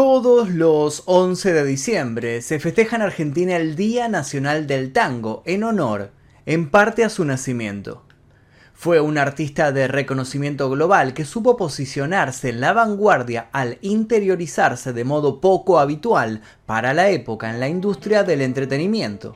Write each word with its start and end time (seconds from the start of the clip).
Todos 0.00 0.50
los 0.50 1.02
11 1.06 1.52
de 1.52 1.64
diciembre 1.64 2.40
se 2.40 2.60
festeja 2.60 2.94
en 2.94 3.02
Argentina 3.02 3.56
el 3.56 3.74
Día 3.74 4.06
Nacional 4.06 4.68
del 4.68 4.92
Tango 4.92 5.42
en 5.44 5.64
honor, 5.64 6.12
en 6.46 6.70
parte 6.70 7.02
a 7.02 7.08
su 7.08 7.24
nacimiento. 7.24 8.04
Fue 8.74 9.00
un 9.00 9.18
artista 9.18 9.72
de 9.72 9.88
reconocimiento 9.88 10.70
global 10.70 11.14
que 11.14 11.24
supo 11.24 11.56
posicionarse 11.56 12.50
en 12.50 12.60
la 12.60 12.72
vanguardia 12.72 13.48
al 13.50 13.78
interiorizarse 13.80 14.92
de 14.92 15.02
modo 15.02 15.40
poco 15.40 15.80
habitual 15.80 16.42
para 16.64 16.94
la 16.94 17.10
época 17.10 17.50
en 17.50 17.58
la 17.58 17.66
industria 17.66 18.22
del 18.22 18.42
entretenimiento. 18.42 19.34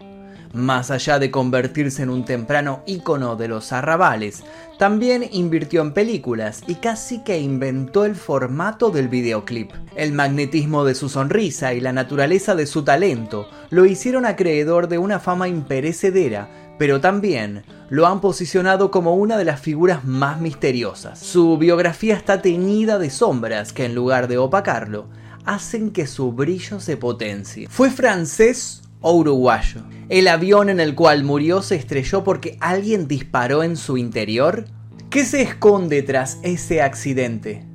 Más 0.53 0.91
allá 0.91 1.19
de 1.19 1.30
convertirse 1.30 2.03
en 2.03 2.11
un 2.11 2.27
temprano 2.27 2.82
ícono 2.85 3.37
de 3.37 3.48
los 3.48 3.73
arrabales, 3.73 4.43
también 4.79 5.27
invirtió 5.32 5.80
en 5.80 5.95
películas 5.95 6.62
y 6.67 6.75
casi 6.75 7.23
que 7.25 7.41
inventó 7.41 8.05
el 8.05 8.14
formato 8.14 8.91
del 8.91 9.09
videoclip. 9.09 9.71
El 9.96 10.12
magnetismo 10.12 10.85
de 10.85 10.95
su 10.95 11.09
sonrisa 11.09 11.73
y 11.73 11.80
la 11.80 11.95
naturaleza 11.95 12.54
de 12.54 12.67
su 12.67 12.82
talento 12.82 13.49
lo 13.71 13.86
hicieron 13.86 14.27
acreedor 14.27 14.89
de 14.89 14.99
una 14.99 15.21
fama 15.21 15.49
imperecedera, 15.49 16.50
pero 16.79 17.00
también 17.00 17.64
lo 17.89 18.07
han 18.07 18.21
posicionado 18.21 18.91
como 18.91 19.14
una 19.14 19.39
de 19.39 19.44
las 19.46 19.61
figuras 19.61 20.05
más 20.05 20.39
misteriosas. 20.39 21.19
Su 21.19 21.57
biografía 21.57 22.14
está 22.14 22.43
teñida 22.43 22.99
de 22.99 23.08
sombras 23.08 23.72
que 23.72 23.86
en 23.86 23.94
lugar 23.94 24.29
de 24.29 24.36
opacarlo, 24.36 25.07
hacen 25.44 25.93
que 25.93 26.07
su 26.07 26.32
brillo 26.32 26.79
se 26.79 26.96
potencie. 26.96 27.69
Fue 27.69 27.91
francés 27.91 28.82
uruguayo. 29.11 29.83
¿El 30.09 30.29
avión 30.29 30.69
en 30.69 30.79
el 30.79 30.95
cual 30.95 31.25
murió 31.25 31.63
se 31.63 31.75
estrelló 31.75 32.23
porque 32.23 32.56
alguien 32.61 33.09
disparó 33.09 33.62
en 33.62 33.77
su 33.77 33.97
interior? 33.97 34.67
¿Qué 35.11 35.25
se 35.25 35.42
esconde 35.42 36.03
tras 36.03 36.39
ese 36.42 36.83
accidente? 36.83 37.67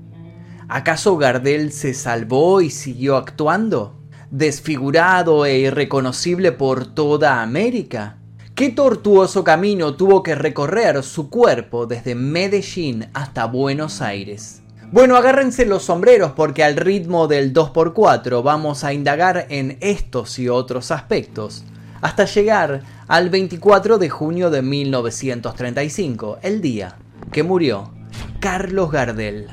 ¿Acaso 0.69 1.17
Gardel 1.17 1.71
se 1.71 1.93
salvó 1.93 2.61
y 2.61 2.69
siguió 2.69 3.17
actuando? 3.17 3.99
¿Desfigurado 4.31 5.45
e 5.45 5.59
irreconocible 5.59 6.51
por 6.51 6.93
toda 6.93 7.41
América? 7.41 8.17
¿Qué 8.55 8.69
tortuoso 8.69 9.43
camino 9.43 9.95
tuvo 9.95 10.23
que 10.23 10.35
recorrer 10.35 11.03
su 11.03 11.29
cuerpo 11.29 11.85
desde 11.85 12.15
Medellín 12.15 13.07
hasta 13.13 13.45
Buenos 13.45 14.01
Aires? 14.01 14.63
Bueno, 14.89 15.17
agárrense 15.17 15.65
los 15.65 15.83
sombreros 15.83 16.31
porque 16.31 16.63
al 16.63 16.77
ritmo 16.77 17.27
del 17.27 17.53
2x4 17.53 18.41
vamos 18.41 18.85
a 18.85 18.93
indagar 18.93 19.45
en 19.49 19.77
estos 19.81 20.39
y 20.39 20.47
otros 20.47 20.91
aspectos, 20.91 21.65
hasta 21.99 22.23
llegar 22.23 22.83
al 23.09 23.29
24 23.29 23.97
de 23.97 24.09
junio 24.09 24.49
de 24.49 24.61
1935, 24.61 26.39
el 26.41 26.61
día 26.61 26.95
que 27.33 27.43
murió 27.43 27.91
Carlos 28.39 28.89
Gardel. 28.89 29.47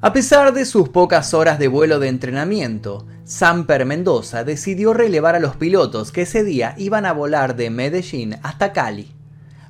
A 0.00 0.12
pesar 0.12 0.52
de 0.52 0.64
sus 0.64 0.88
pocas 0.88 1.34
horas 1.34 1.58
de 1.58 1.66
vuelo 1.66 1.98
de 1.98 2.06
entrenamiento, 2.06 3.04
Samper 3.24 3.84
Mendoza 3.84 4.44
decidió 4.44 4.94
relevar 4.94 5.34
a 5.34 5.40
los 5.40 5.56
pilotos 5.56 6.12
que 6.12 6.22
ese 6.22 6.44
día 6.44 6.76
iban 6.78 7.04
a 7.04 7.12
volar 7.12 7.56
de 7.56 7.68
Medellín 7.68 8.36
hasta 8.44 8.72
Cali. 8.72 9.12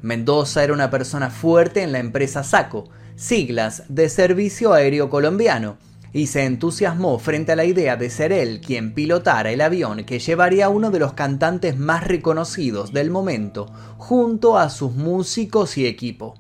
Mendoza 0.02 0.62
era 0.62 0.74
una 0.74 0.90
persona 0.90 1.30
fuerte 1.30 1.82
en 1.82 1.92
la 1.92 1.98
empresa 1.98 2.44
Saco, 2.44 2.90
siglas 3.16 3.82
de 3.88 4.08
Servicio 4.08 4.72
Aéreo 4.72 5.10
Colombiano, 5.10 5.78
y 6.12 6.28
se 6.28 6.44
entusiasmó 6.44 7.18
frente 7.18 7.52
a 7.52 7.56
la 7.56 7.64
idea 7.64 7.96
de 7.96 8.08
ser 8.08 8.32
él 8.32 8.62
quien 8.64 8.94
pilotara 8.94 9.50
el 9.50 9.60
avión 9.60 10.04
que 10.04 10.18
llevaría 10.18 10.66
a 10.66 10.68
uno 10.70 10.90
de 10.90 10.98
los 10.98 11.12
cantantes 11.12 11.76
más 11.76 12.04
reconocidos 12.06 12.92
del 12.92 13.10
momento 13.10 13.66
junto 13.98 14.56
a 14.56 14.70
sus 14.70 14.92
músicos 14.92 15.76
y 15.76 15.86
equipo. 15.86 16.34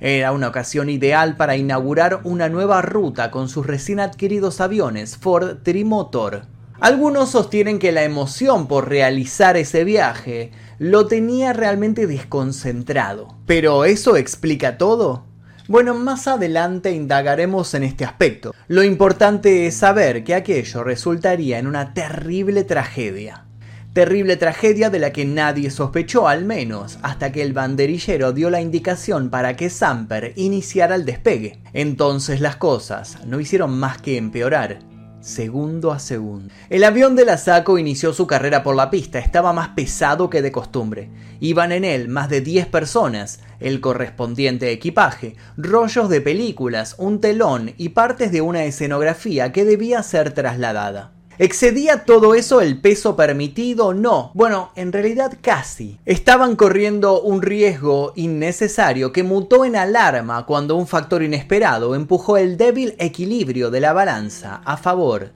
Era 0.00 0.32
una 0.32 0.48
ocasión 0.48 0.90
ideal 0.90 1.36
para 1.36 1.56
inaugurar 1.56 2.20
una 2.24 2.48
nueva 2.48 2.82
ruta 2.82 3.30
con 3.30 3.48
sus 3.48 3.66
recién 3.66 4.00
adquiridos 4.00 4.60
aviones 4.60 5.16
Ford 5.16 5.62
Trimotor. 5.62 6.42
Algunos 6.78 7.30
sostienen 7.30 7.78
que 7.78 7.90
la 7.90 8.04
emoción 8.04 8.68
por 8.68 8.88
realizar 8.88 9.56
ese 9.56 9.82
viaje 9.82 10.52
lo 10.78 11.06
tenía 11.06 11.52
realmente 11.52 12.06
desconcentrado. 12.06 13.34
¿Pero 13.46 13.84
eso 13.84 14.16
explica 14.16 14.78
todo? 14.78 15.27
Bueno, 15.68 15.92
más 15.92 16.26
adelante 16.26 16.92
indagaremos 16.92 17.74
en 17.74 17.82
este 17.82 18.06
aspecto. 18.06 18.54
Lo 18.68 18.82
importante 18.82 19.66
es 19.66 19.74
saber 19.74 20.24
que 20.24 20.34
aquello 20.34 20.82
resultaría 20.82 21.58
en 21.58 21.66
una 21.66 21.92
terrible 21.92 22.64
tragedia. 22.64 23.44
Terrible 23.92 24.38
tragedia 24.38 24.88
de 24.88 24.98
la 24.98 25.12
que 25.12 25.26
nadie 25.26 25.70
sospechó 25.70 26.26
al 26.26 26.46
menos 26.46 26.98
hasta 27.02 27.32
que 27.32 27.42
el 27.42 27.52
banderillero 27.52 28.32
dio 28.32 28.48
la 28.48 28.62
indicación 28.62 29.28
para 29.28 29.56
que 29.56 29.68
Samper 29.68 30.32
iniciara 30.36 30.94
el 30.94 31.04
despegue. 31.04 31.60
Entonces 31.74 32.40
las 32.40 32.56
cosas 32.56 33.18
no 33.26 33.38
hicieron 33.38 33.78
más 33.78 34.00
que 34.00 34.16
empeorar 34.16 34.78
segundo 35.20 35.92
a 35.92 35.98
segundo. 35.98 36.52
El 36.70 36.84
avión 36.84 37.16
de 37.16 37.24
la 37.24 37.36
Saco 37.36 37.78
inició 37.78 38.12
su 38.12 38.26
carrera 38.26 38.62
por 38.62 38.76
la 38.76 38.90
pista, 38.90 39.18
estaba 39.18 39.52
más 39.52 39.70
pesado 39.70 40.30
que 40.30 40.42
de 40.42 40.52
costumbre. 40.52 41.10
Iban 41.40 41.72
en 41.72 41.84
él 41.84 42.08
más 42.08 42.28
de 42.28 42.40
10 42.40 42.66
personas, 42.66 43.40
el 43.60 43.80
correspondiente 43.80 44.70
equipaje, 44.70 45.36
rollos 45.56 46.08
de 46.08 46.20
películas, 46.20 46.94
un 46.98 47.20
telón 47.20 47.74
y 47.76 47.90
partes 47.90 48.32
de 48.32 48.40
una 48.40 48.64
escenografía 48.64 49.52
que 49.52 49.64
debía 49.64 50.02
ser 50.02 50.32
trasladada. 50.32 51.17
¿Excedía 51.40 52.04
todo 52.04 52.34
eso 52.34 52.60
el 52.60 52.80
peso 52.80 53.14
permitido? 53.14 53.94
No. 53.94 54.32
Bueno, 54.34 54.72
en 54.74 54.92
realidad 54.92 55.38
casi. 55.40 56.00
Estaban 56.04 56.56
corriendo 56.56 57.20
un 57.20 57.42
riesgo 57.42 58.12
innecesario 58.16 59.12
que 59.12 59.22
mutó 59.22 59.64
en 59.64 59.76
alarma 59.76 60.46
cuando 60.46 60.74
un 60.74 60.88
factor 60.88 61.22
inesperado 61.22 61.94
empujó 61.94 62.38
el 62.38 62.56
débil 62.56 62.96
equilibrio 62.98 63.70
de 63.70 63.80
la 63.80 63.92
balanza 63.92 64.62
a 64.64 64.76
favor 64.76 65.30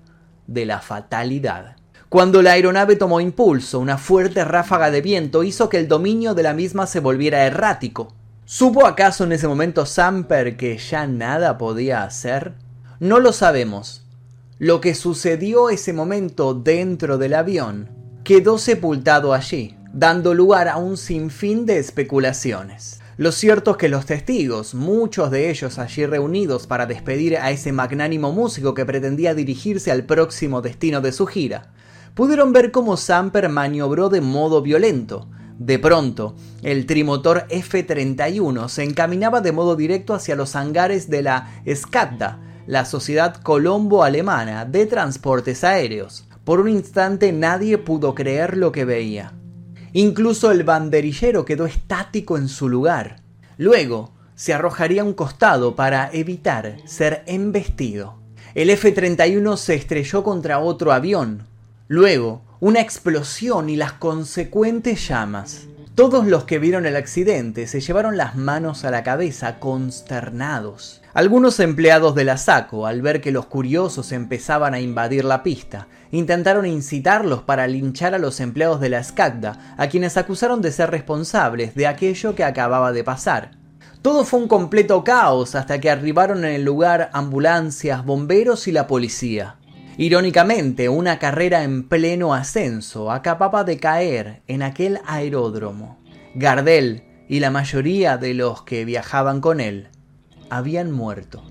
de 0.49 0.67
la 0.67 0.81
fatalidad. 0.81 1.77
Cuando 2.09 2.43
la 2.43 2.53
aeronave 2.53 2.97
tomó 2.97 3.21
impulso, 3.21 3.79
una 3.79 3.97
fuerte 3.97 4.45
ráfaga 4.45 4.91
de 4.91 5.03
viento 5.03 5.45
hizo 5.45 5.69
que 5.69 5.79
el 5.79 5.87
dominio 5.87 6.35
de 6.35 6.43
la 6.43 6.53
misma 6.53 6.89
se 6.89 6.99
volviera 6.99 7.47
errático. 7.47 8.13
¿Supo 8.45 8.87
acaso 8.87 9.23
en 9.23 9.33
ese 9.33 9.47
momento 9.47 9.87
Samper 9.87 10.57
que 10.57 10.77
ya 10.79 11.07
nada 11.07 11.59
podía 11.59 12.03
hacer? 12.03 12.55
No 12.99 13.21
lo 13.21 13.33
sabemos, 13.33 14.02
lo 14.63 14.81
que 14.81 14.95
sucedió 14.95 15.71
ese 15.71 15.93
momento 15.93 16.55
dentro 16.55 17.19
del 17.19 17.35
avión 17.35 17.89
quedó 18.23 18.59
sepultado 18.59 19.35
allí, 19.35 19.75
dando 19.93 20.35
lugar 20.35 20.69
a 20.69 20.77
un 20.77 20.97
sinfín 20.97 21.67
de 21.67 21.79
especulaciones. 21.79 23.01
Lo 23.17 23.33
cierto 23.33 23.73
es 23.73 23.77
que 23.77 23.89
los 23.89 24.07
testigos, 24.07 24.77
muchos 24.77 25.33
de 25.33 25.51
ellos 25.51 25.81
allí 25.81 26.07
reunidos 26.07 26.69
para 26.69 26.87
despedir 26.87 27.39
a 27.39 27.51
ese 27.51 27.73
magnánimo 27.73 28.31
músico 28.31 28.73
que 28.73 28.87
pretendía 28.87 29.35
dirigirse 29.35 29.91
al 29.91 30.05
próximo 30.05 30.63
destino 30.63 31.01
de 31.01 31.11
su 31.11 31.27
gira, 31.27 31.73
pudieron 32.15 32.53
ver 32.53 32.71
cómo 32.71 32.97
Samper 32.97 33.49
maniobró 33.49 34.11
de 34.11 34.21
modo 34.21 34.63
violento. 34.63 35.29
De 35.59 35.81
pronto, 35.81 36.37
el 36.63 36.87
trimotor 36.87 37.47
F-31 37.49 38.69
se 38.69 38.85
encaminaba 38.85 39.41
de 39.41 39.51
modo 39.51 39.75
directo 39.75 40.15
hacia 40.15 40.37
los 40.37 40.55
hangares 40.55 41.11
de 41.11 41.23
la 41.23 41.53
Skadda, 41.67 42.52
la 42.67 42.85
Sociedad 42.85 43.37
Colombo-Alemana 43.43 44.65
de 44.65 44.87
Transportes 44.87 45.65
Aéreos. 45.65 46.27
Por 46.45 46.61
un 46.61 46.69
instante 46.69 47.33
nadie 47.33 47.79
pudo 47.79 48.15
creer 48.15 48.57
lo 48.57 48.73
que 48.73 48.85
veía. 48.85 49.33
Incluso 49.93 50.51
el 50.51 50.65
banderillero 50.65 51.45
quedó 51.45 51.67
estático 51.67 52.39
en 52.39 52.49
su 52.49 52.69
lugar. 52.69 53.21
Luego, 53.59 54.13
se 54.35 54.55
arrojaría 54.55 55.03
a 55.03 55.05
un 55.05 55.13
costado 55.13 55.77
para 55.77 56.11
evitar 56.13 56.77
ser 56.87 57.23
embestido. 57.27 58.19
El 58.55 58.71
F-31 58.71 59.57
se 59.57 59.75
estrelló 59.75 60.25
contra 60.25 60.59
otro 60.59 60.93
avión. 60.93 61.47
Luego, 61.89 62.43
una 62.61 62.81
explosión 62.81 63.69
y 63.69 63.77
las 63.77 63.93
consecuentes 63.93 65.09
llamas. 65.09 65.67
Todos 65.95 66.27
los 66.27 66.45
que 66.45 66.59
vieron 66.59 66.87
el 66.87 66.97
accidente 66.97 67.67
se 67.67 67.81
llevaron 67.81 68.17
las 68.17 68.35
manos 68.35 68.85
a 68.85 68.91
la 68.91 69.03
cabeza 69.03 69.59
consternados. 69.59 71.02
Algunos 71.15 71.61
empleados 71.61 72.15
de 72.15 72.25
la 72.25 72.39
SACO, 72.39 72.87
al 72.87 73.03
ver 73.03 73.21
que 73.21 73.33
los 73.33 73.45
curiosos 73.45 74.13
empezaban 74.13 74.73
a 74.73 74.81
invadir 74.81 75.27
la 75.27 75.43
pista, 75.43 75.87
intentaron 76.11 76.65
incitarlos 76.65 77.43
para 77.43 77.67
linchar 77.67 78.15
a 78.15 78.19
los 78.19 78.41
empleados 78.41 78.81
de 78.81 78.89
la 78.89 79.05
SCACDA, 79.05 79.75
a 79.77 79.89
quienes 79.89 80.17
acusaron 80.17 80.63
de 80.63 80.73
ser 80.73 80.91
responsables 80.91 81.75
de 81.75 81.87
aquello 81.87 82.35
que 82.35 82.45
acababa 82.45 82.93
de 82.93 83.05
pasar. 83.05 83.51
Todo 84.01 84.25
fue 84.25 84.41
un 84.41 84.49
completo 84.49 85.05
caos 85.05 85.55
hasta 85.55 85.83
que 85.83 85.91
arribaron 85.91 86.47
en 86.47 86.55
el 86.55 86.65
lugar 86.65 87.11
ambulancias, 87.13 88.07
bomberos 88.07 88.67
y 88.67 88.73
la 88.73 88.87
policía. 88.87 89.57
Irónicamente, 89.99 90.89
una 90.89 91.19
carrera 91.19 91.63
en 91.63 91.91
pleno 91.91 92.33
ascenso 92.33 93.13
acababa 93.13 93.65
de 93.65 93.77
caer 93.77 94.41
en 94.47 94.63
aquel 94.63 94.99
aeródromo. 95.07 96.03
Gardel 96.35 97.05
y 97.29 97.41
la 97.41 97.51
mayoría 97.51 98.17
de 98.17 98.33
los 98.33 98.63
que 98.63 98.87
viajaban 98.87 99.43
con 99.43 99.61
él 99.61 99.92
habían 100.57 100.93
muerto. 100.93 101.43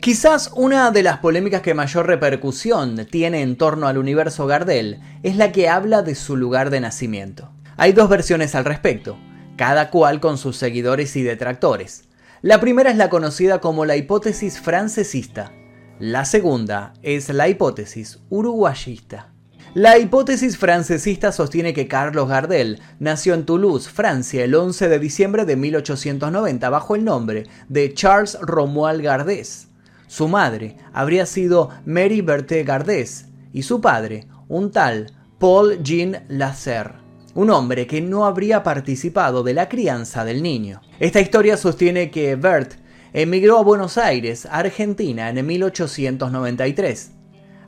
Quizás 0.00 0.50
una 0.56 0.90
de 0.90 1.04
las 1.04 1.18
polémicas 1.18 1.62
que 1.62 1.74
mayor 1.74 2.08
repercusión 2.08 3.06
tiene 3.08 3.42
en 3.42 3.56
torno 3.56 3.86
al 3.86 3.98
universo 3.98 4.48
Gardel 4.48 5.00
es 5.22 5.36
la 5.36 5.52
que 5.52 5.68
habla 5.68 6.02
de 6.02 6.16
su 6.16 6.36
lugar 6.36 6.70
de 6.70 6.80
nacimiento. 6.80 7.52
Hay 7.76 7.92
dos 7.92 8.08
versiones 8.08 8.56
al 8.56 8.64
respecto, 8.64 9.16
cada 9.56 9.90
cual 9.90 10.18
con 10.18 10.38
sus 10.38 10.56
seguidores 10.56 11.14
y 11.14 11.22
detractores. 11.22 12.08
La 12.40 12.58
primera 12.58 12.90
es 12.90 12.96
la 12.96 13.10
conocida 13.10 13.60
como 13.60 13.84
la 13.84 13.96
hipótesis 13.96 14.60
francesista, 14.60 15.52
La 16.00 16.24
segunda 16.24 16.94
es 17.02 17.28
la 17.28 17.48
hipótesis 17.48 18.18
uruguayista. 18.28 19.31
La 19.74 19.96
hipótesis 19.96 20.58
francesista 20.58 21.32
sostiene 21.32 21.72
que 21.72 21.88
Carlos 21.88 22.28
Gardel 22.28 22.82
nació 22.98 23.32
en 23.32 23.46
Toulouse, 23.46 23.88
Francia, 23.88 24.44
el 24.44 24.54
11 24.54 24.90
de 24.90 24.98
diciembre 24.98 25.46
de 25.46 25.56
1890 25.56 26.68
bajo 26.68 26.94
el 26.94 27.04
nombre 27.06 27.44
de 27.70 27.94
Charles 27.94 28.36
Romuald 28.42 29.00
Gardès. 29.00 29.68
Su 30.08 30.28
madre 30.28 30.76
habría 30.92 31.24
sido 31.24 31.70
Mary 31.86 32.20
Berthe 32.20 32.64
Gardès 32.64 33.28
y 33.54 33.62
su 33.62 33.80
padre, 33.80 34.26
un 34.46 34.72
tal 34.72 35.10
Paul 35.38 35.82
Jean 35.82 36.22
Lasserre, 36.28 36.96
un 37.34 37.48
hombre 37.48 37.86
que 37.86 38.02
no 38.02 38.26
habría 38.26 38.62
participado 38.62 39.42
de 39.42 39.54
la 39.54 39.70
crianza 39.70 40.26
del 40.26 40.42
niño. 40.42 40.82
Esta 41.00 41.22
historia 41.22 41.56
sostiene 41.56 42.10
que 42.10 42.36
Bert 42.36 42.74
emigró 43.14 43.56
a 43.56 43.62
Buenos 43.62 43.96
Aires, 43.96 44.46
Argentina, 44.50 45.30
en 45.30 45.46
1893 45.46 47.21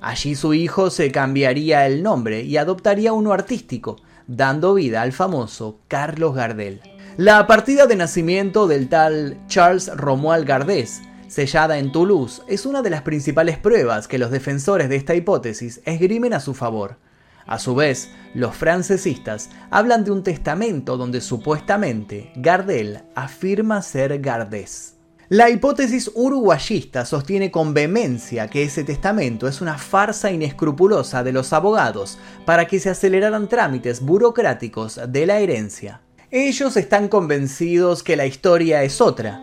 Allí 0.04 0.34
su 0.34 0.52
hijo 0.52 0.90
se 0.90 1.10
cambiaría 1.10 1.86
el 1.86 2.02
nombre 2.02 2.42
y 2.42 2.58
adoptaría 2.58 3.14
uno 3.14 3.32
artístico, 3.32 3.96
dando 4.26 4.74
vida 4.74 5.00
al 5.00 5.14
famoso 5.14 5.80
Carlos 5.88 6.34
Gardel. 6.34 6.82
La 7.16 7.46
partida 7.46 7.86
de 7.86 7.96
nacimiento 7.96 8.66
del 8.66 8.90
tal 8.90 9.38
Charles 9.46 9.90
Romuald 9.96 10.46
Gardés, 10.46 11.00
sellada 11.26 11.78
en 11.78 11.90
Toulouse, 11.90 12.42
es 12.48 12.66
una 12.66 12.82
de 12.82 12.90
las 12.90 13.00
principales 13.00 13.56
pruebas 13.56 14.06
que 14.06 14.18
los 14.18 14.30
defensores 14.30 14.90
de 14.90 14.96
esta 14.96 15.14
hipótesis 15.14 15.80
esgrimen 15.86 16.34
a 16.34 16.40
su 16.40 16.52
favor. 16.52 16.98
A 17.46 17.58
su 17.58 17.74
vez, 17.74 18.10
los 18.34 18.54
francesistas 18.54 19.48
hablan 19.70 20.04
de 20.04 20.10
un 20.10 20.22
testamento 20.22 20.98
donde 20.98 21.22
supuestamente 21.22 22.30
Gardel 22.36 23.04
afirma 23.14 23.80
ser 23.80 24.20
Gardés. 24.20 24.93
La 25.34 25.50
hipótesis 25.50 26.12
uruguayista 26.14 27.04
sostiene 27.04 27.50
con 27.50 27.74
vehemencia 27.74 28.46
que 28.46 28.62
ese 28.62 28.84
testamento 28.84 29.48
es 29.48 29.60
una 29.60 29.78
farsa 29.78 30.30
inescrupulosa 30.30 31.24
de 31.24 31.32
los 31.32 31.52
abogados 31.52 32.18
para 32.44 32.68
que 32.68 32.78
se 32.78 32.90
aceleraran 32.90 33.48
trámites 33.48 34.00
burocráticos 34.00 35.00
de 35.08 35.26
la 35.26 35.40
herencia. 35.40 36.02
Ellos 36.30 36.76
están 36.76 37.08
convencidos 37.08 38.04
que 38.04 38.14
la 38.14 38.26
historia 38.26 38.84
es 38.84 39.00
otra, 39.00 39.40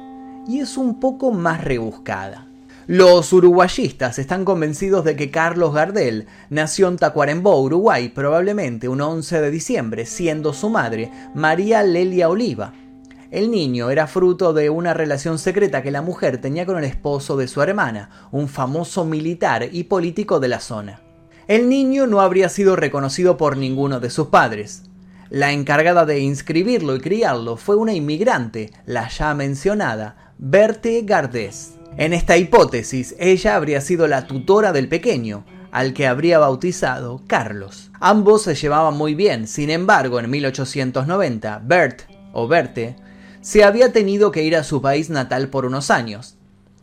y 0.48 0.62
es 0.62 0.78
un 0.78 0.98
poco 1.02 1.34
más 1.34 1.62
rebuscada. 1.62 2.48
Los 2.88 3.34
uruguayistas 3.34 4.18
están 4.18 4.46
convencidos 4.46 5.04
de 5.04 5.18
que 5.18 5.30
Carlos 5.30 5.74
Gardel 5.74 6.26
nació 6.50 6.88
en 6.88 6.96
Tacuarembó, 6.96 7.62
Uruguay, 7.62 8.08
probablemente 8.08 8.88
un 8.88 9.02
11 9.02 9.42
de 9.42 9.52
diciembre, 9.52 10.06
siendo 10.06 10.54
su 10.54 10.70
madre 10.70 11.12
María 11.36 11.84
Lelia 11.84 12.30
Oliva, 12.30 12.74
el 13.32 13.50
niño 13.50 13.90
era 13.90 14.08
fruto 14.08 14.52
de 14.52 14.70
una 14.70 14.94
relación 14.94 15.40
secreta 15.40 15.82
que 15.82 15.90
la 15.90 16.02
mujer 16.02 16.40
tenía 16.40 16.66
con 16.66 16.78
el 16.78 16.84
esposo 16.84 17.38
de 17.38 17.48
su 17.48 17.62
hermana, 17.62 18.28
un 18.32 18.50
famoso 18.50 19.06
militar 19.06 19.70
y 19.72 19.86
político 19.86 20.42
de 20.42 20.50
la 20.50 20.60
zona. 20.60 21.02
El 21.48 21.70
niño 21.70 22.08
no 22.08 22.20
habría 22.20 22.50
sido 22.50 22.76
reconocido 22.76 23.38
por 23.38 23.56
ninguno 23.56 24.02
de 24.02 24.10
sus 24.10 24.28
padres. 24.28 24.84
La 25.30 25.54
encargada 25.54 26.06
de 26.06 26.20
inscribirlo 26.20 26.96
y 26.98 27.00
criarlo 27.00 27.56
fue 27.56 27.78
una 27.78 27.94
inmigrante, 27.94 28.74
la 28.86 29.08
ya 29.08 29.34
mencionada 29.34 30.34
Berthe 30.38 31.04
Gardés. 31.04 31.76
En 31.96 32.12
esta 32.12 32.36
hipótesis, 32.36 33.16
ella 33.18 33.56
habría 33.56 33.80
sido 33.80 34.10
la 34.10 34.28
tutora 34.28 34.74
del 34.74 34.90
pequeño, 34.90 35.46
al 35.72 35.94
que 35.94 36.06
habría 36.06 36.38
bautizado 36.38 37.22
Carlos. 37.28 37.92
Ambos 38.02 38.42
se 38.44 38.56
llevaban 38.56 38.98
muy 38.98 39.16
bien, 39.16 39.48
sin 39.48 39.70
embargo, 39.70 40.20
en 40.20 40.30
1890, 40.30 41.62
Bert, 41.64 42.02
o 42.34 42.48
Berthe, 42.50 42.98
se 43.42 43.64
había 43.64 43.92
tenido 43.92 44.32
que 44.32 44.44
ir 44.44 44.56
a 44.56 44.64
su 44.64 44.82
país 44.82 45.10
natal 45.10 45.50
por 45.50 45.66
unos 45.66 45.90
años. 45.90 46.38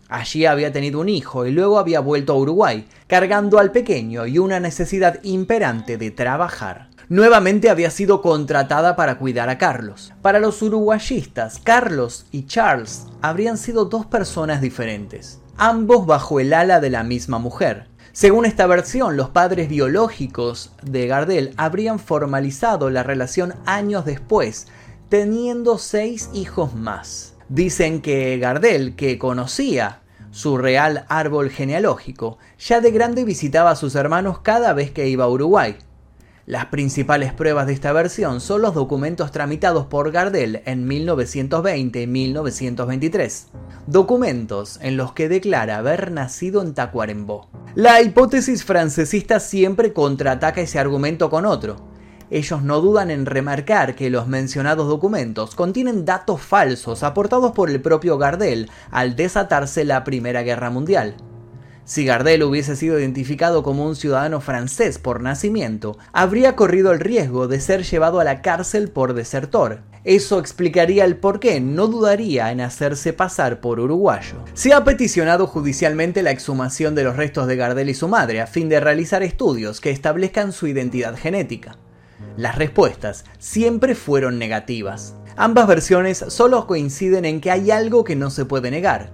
Allí 0.09 0.47
había 0.47 0.73
tenido 0.73 1.01
un 1.01 1.09
hijo 1.09 1.47
y 1.47 1.53
luego 1.53 1.79
había 1.79 2.01
vuelto 2.01 2.33
a 2.33 2.37
Uruguay, 2.37 2.89
cargando 3.07 3.59
al 3.59 3.73
pequeño 3.73 4.27
y 4.27 4.39
una 4.39 4.59
necesidad 4.59 5.21
imperante 5.23 5.99
de 5.99 6.11
trabajar. 6.11 6.89
Nuevamente 7.11 7.71
había 7.71 7.91
sido 7.91 8.21
contratada 8.21 8.97
para 8.97 9.19
cuidar 9.19 9.49
a 9.49 9.57
Carlos. 9.57 10.13
Para 10.21 10.41
los 10.41 10.61
uruguayistas, 10.61 11.61
Carlos 11.63 12.27
y 12.33 12.47
Charles 12.47 13.07
habrían 13.23 13.57
sido 13.57 13.87
dos 13.87 14.05
personas 14.05 14.61
diferentes, 14.61 15.41
ambos 15.57 16.07
bajo 16.07 16.41
el 16.41 16.53
ala 16.53 16.81
de 16.81 16.91
la 16.91 17.05
misma 17.05 17.39
mujer. 17.39 17.87
Según 18.13 18.47
esta 18.47 18.67
versión, 18.67 19.17
los 19.17 19.31
padres 19.31 19.69
biológicos 19.69 20.73
de 20.83 21.07
Gardel 21.07 21.55
habrían 21.57 21.99
formalizado 21.99 22.91
la 22.91 23.05
relación 23.05 23.55
años 23.65 24.05
después, 24.05 24.67
teniendo 25.09 25.79
seis 25.79 26.31
hijos 26.35 26.75
más. 26.75 27.35
Dicen 27.49 28.03
que 28.03 28.39
Gardel, 28.39 28.95
que 28.95 29.19
conocía 29.19 30.03
su 30.31 30.59
real 30.59 31.07
árbol 31.09 31.51
genealógico, 31.51 32.39
ya 32.59 32.81
de 32.81 32.91
grande 32.91 33.25
visitaba 33.25 33.71
a 33.71 33.77
sus 33.77 33.95
hermanos 33.95 34.41
cada 34.41 34.73
vez 34.75 34.91
que 34.91 35.09
iba 35.09 35.25
a 35.25 35.29
Uruguay. 35.29 35.77
Las 36.45 36.67
principales 36.67 37.35
pruebas 37.35 37.67
de 37.67 37.75
esta 37.75 37.93
versión 37.93 38.41
son 38.41 38.63
los 38.63 38.75
documentos 38.75 39.33
tramitados 39.33 39.87
por 39.87 40.11
Gardel 40.11 40.63
en 40.65 40.87
1920 40.87 42.01
y 42.01 42.07
1923, 42.07 43.49
documentos 43.87 44.79
en 44.81 44.97
los 44.97 45.13
que 45.13 45.29
declara 45.29 45.77
haber 45.77 46.11
nacido 46.11 46.63
en 46.63 46.73
Tacuarembó. 46.73 47.51
La 47.75 48.01
hipótesis 48.01 48.65
francesista 48.65 49.41
siempre 49.41 49.93
contraataca 49.93 50.63
ese 50.63 50.79
argumento 50.79 51.29
con 51.29 51.45
otro, 51.45 51.77
ellos 52.31 52.63
no 52.63 52.81
dudan 52.81 53.11
en 53.11 53.27
remarcar 53.27 53.95
que 53.95 54.11
los 54.11 54.27
mencionados 54.27 54.89
documentos 54.89 55.55
contienen 55.55 56.05
datos 56.05 56.41
falsos 56.41 57.03
aportados 57.03 57.53
por 57.53 57.71
el 57.71 57.81
propio 57.81 58.19
Gardel 58.19 58.71
al 58.91 59.17
desatarse 59.17 59.85
la 59.85 60.05
Primera 60.05 60.43
Guerra 60.43 60.71
Mundial. 60.71 61.17
Si 61.89 62.05
Gardel 62.05 62.43
hubiese 62.43 62.77
sido 62.77 63.01
identificado 63.01 63.63
como 63.63 63.87
un 63.87 63.97
ciudadano 63.97 64.43
francés 64.43 64.99
por 64.99 65.23
nacimiento, 65.23 65.97
habría 66.13 66.55
corrido 66.55 66.93
el 66.93 67.01
riesgo 67.01 67.49
de 67.49 67.61
ser 67.61 67.83
llevado 67.83 68.21
a 68.21 68.25
la 68.25 68.43
cárcel 68.43 68.91
por 68.91 69.15
desertor. 69.15 69.81
Eso 70.05 70.39
explicaría 70.39 71.07
el 71.07 71.17
por 71.17 71.41
qué 71.41 71.63
no 71.63 71.87
dudaría 71.87 72.53
en 72.53 72.61
hacerse 72.61 73.15
pasar 73.15 73.63
por 73.63 73.81
uruguayo. 73.81 74.37
Se 74.53 74.75
ha 74.75 74.85
peticionado 74.85 75.47
judicialmente 75.47 76.23
la 76.23 76.31
exhumación 76.31 76.95
de 76.95 77.05
los 77.05 77.17
restos 77.17 77.47
de 77.47 77.57
Gardel 77.57 77.89
y 77.89 77.95
su 77.95 78.07
madre 78.07 78.43
a 78.43 78.47
fin 78.47 78.69
de 78.69 78.81
realizar 78.81 79.23
estudios 79.23 79.81
que 79.81 79.91
establezcan 79.91 80.53
su 80.53 80.67
identidad 80.67 81.17
genética. 81.17 81.79
Las 82.39 82.55
respuestas 82.55 83.25
siempre 83.41 83.97
fueron 83.97 84.39
negativas. 84.39 85.17
Ambas 85.37 85.67
versiones 85.67 86.25
solo 86.29 86.69
coinciden 86.69 87.25
en 87.25 87.41
que 87.41 87.51
hay 87.51 87.73
algo 87.73 88.05
que 88.05 88.15
no 88.15 88.31
se 88.31 88.45
puede 88.45 88.71
negar. 88.71 89.11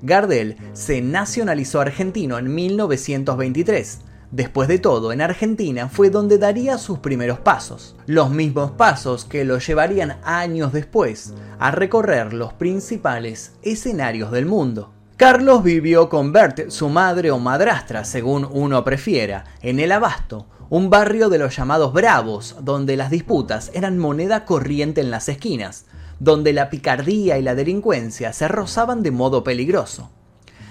Gardel 0.00 0.56
se 0.74 1.02
nacionalizó 1.02 1.80
argentino 1.80 2.38
en 2.38 2.54
1923. 2.54 3.98
Después 4.30 4.68
de 4.68 4.78
todo, 4.78 5.10
en 5.10 5.22
Argentina 5.22 5.88
fue 5.88 6.08
donde 6.08 6.38
daría 6.38 6.78
sus 6.78 7.00
primeros 7.00 7.40
pasos, 7.40 7.96
los 8.06 8.30
mismos 8.30 8.70
pasos 8.70 9.24
que 9.24 9.44
lo 9.44 9.58
llevarían 9.58 10.20
años 10.22 10.72
después 10.72 11.34
a 11.58 11.72
recorrer 11.72 12.32
los 12.32 12.52
principales 12.52 13.56
escenarios 13.62 14.30
del 14.30 14.46
mundo. 14.46 14.92
Carlos 15.16 15.64
vivió 15.64 16.08
con 16.08 16.32
Bert, 16.32 16.70
su 16.70 16.88
madre 16.88 17.32
o 17.32 17.40
madrastra, 17.40 18.04
según 18.04 18.46
uno 18.48 18.84
prefiera, 18.84 19.42
en 19.62 19.80
el 19.80 19.90
Abasto, 19.90 20.46
un 20.70 20.90
barrio 20.90 21.30
de 21.30 21.38
los 21.38 21.56
llamados 21.56 21.92
Bravos, 21.94 22.56
donde 22.60 22.96
las 22.96 23.10
disputas 23.10 23.70
eran 23.72 23.98
moneda 23.98 24.44
corriente 24.44 25.00
en 25.00 25.10
las 25.10 25.28
esquinas, 25.28 25.86
donde 26.20 26.52
la 26.52 26.68
picardía 26.68 27.38
y 27.38 27.42
la 27.42 27.54
delincuencia 27.54 28.32
se 28.32 28.48
rozaban 28.48 29.02
de 29.02 29.10
modo 29.10 29.42
peligroso. 29.44 30.10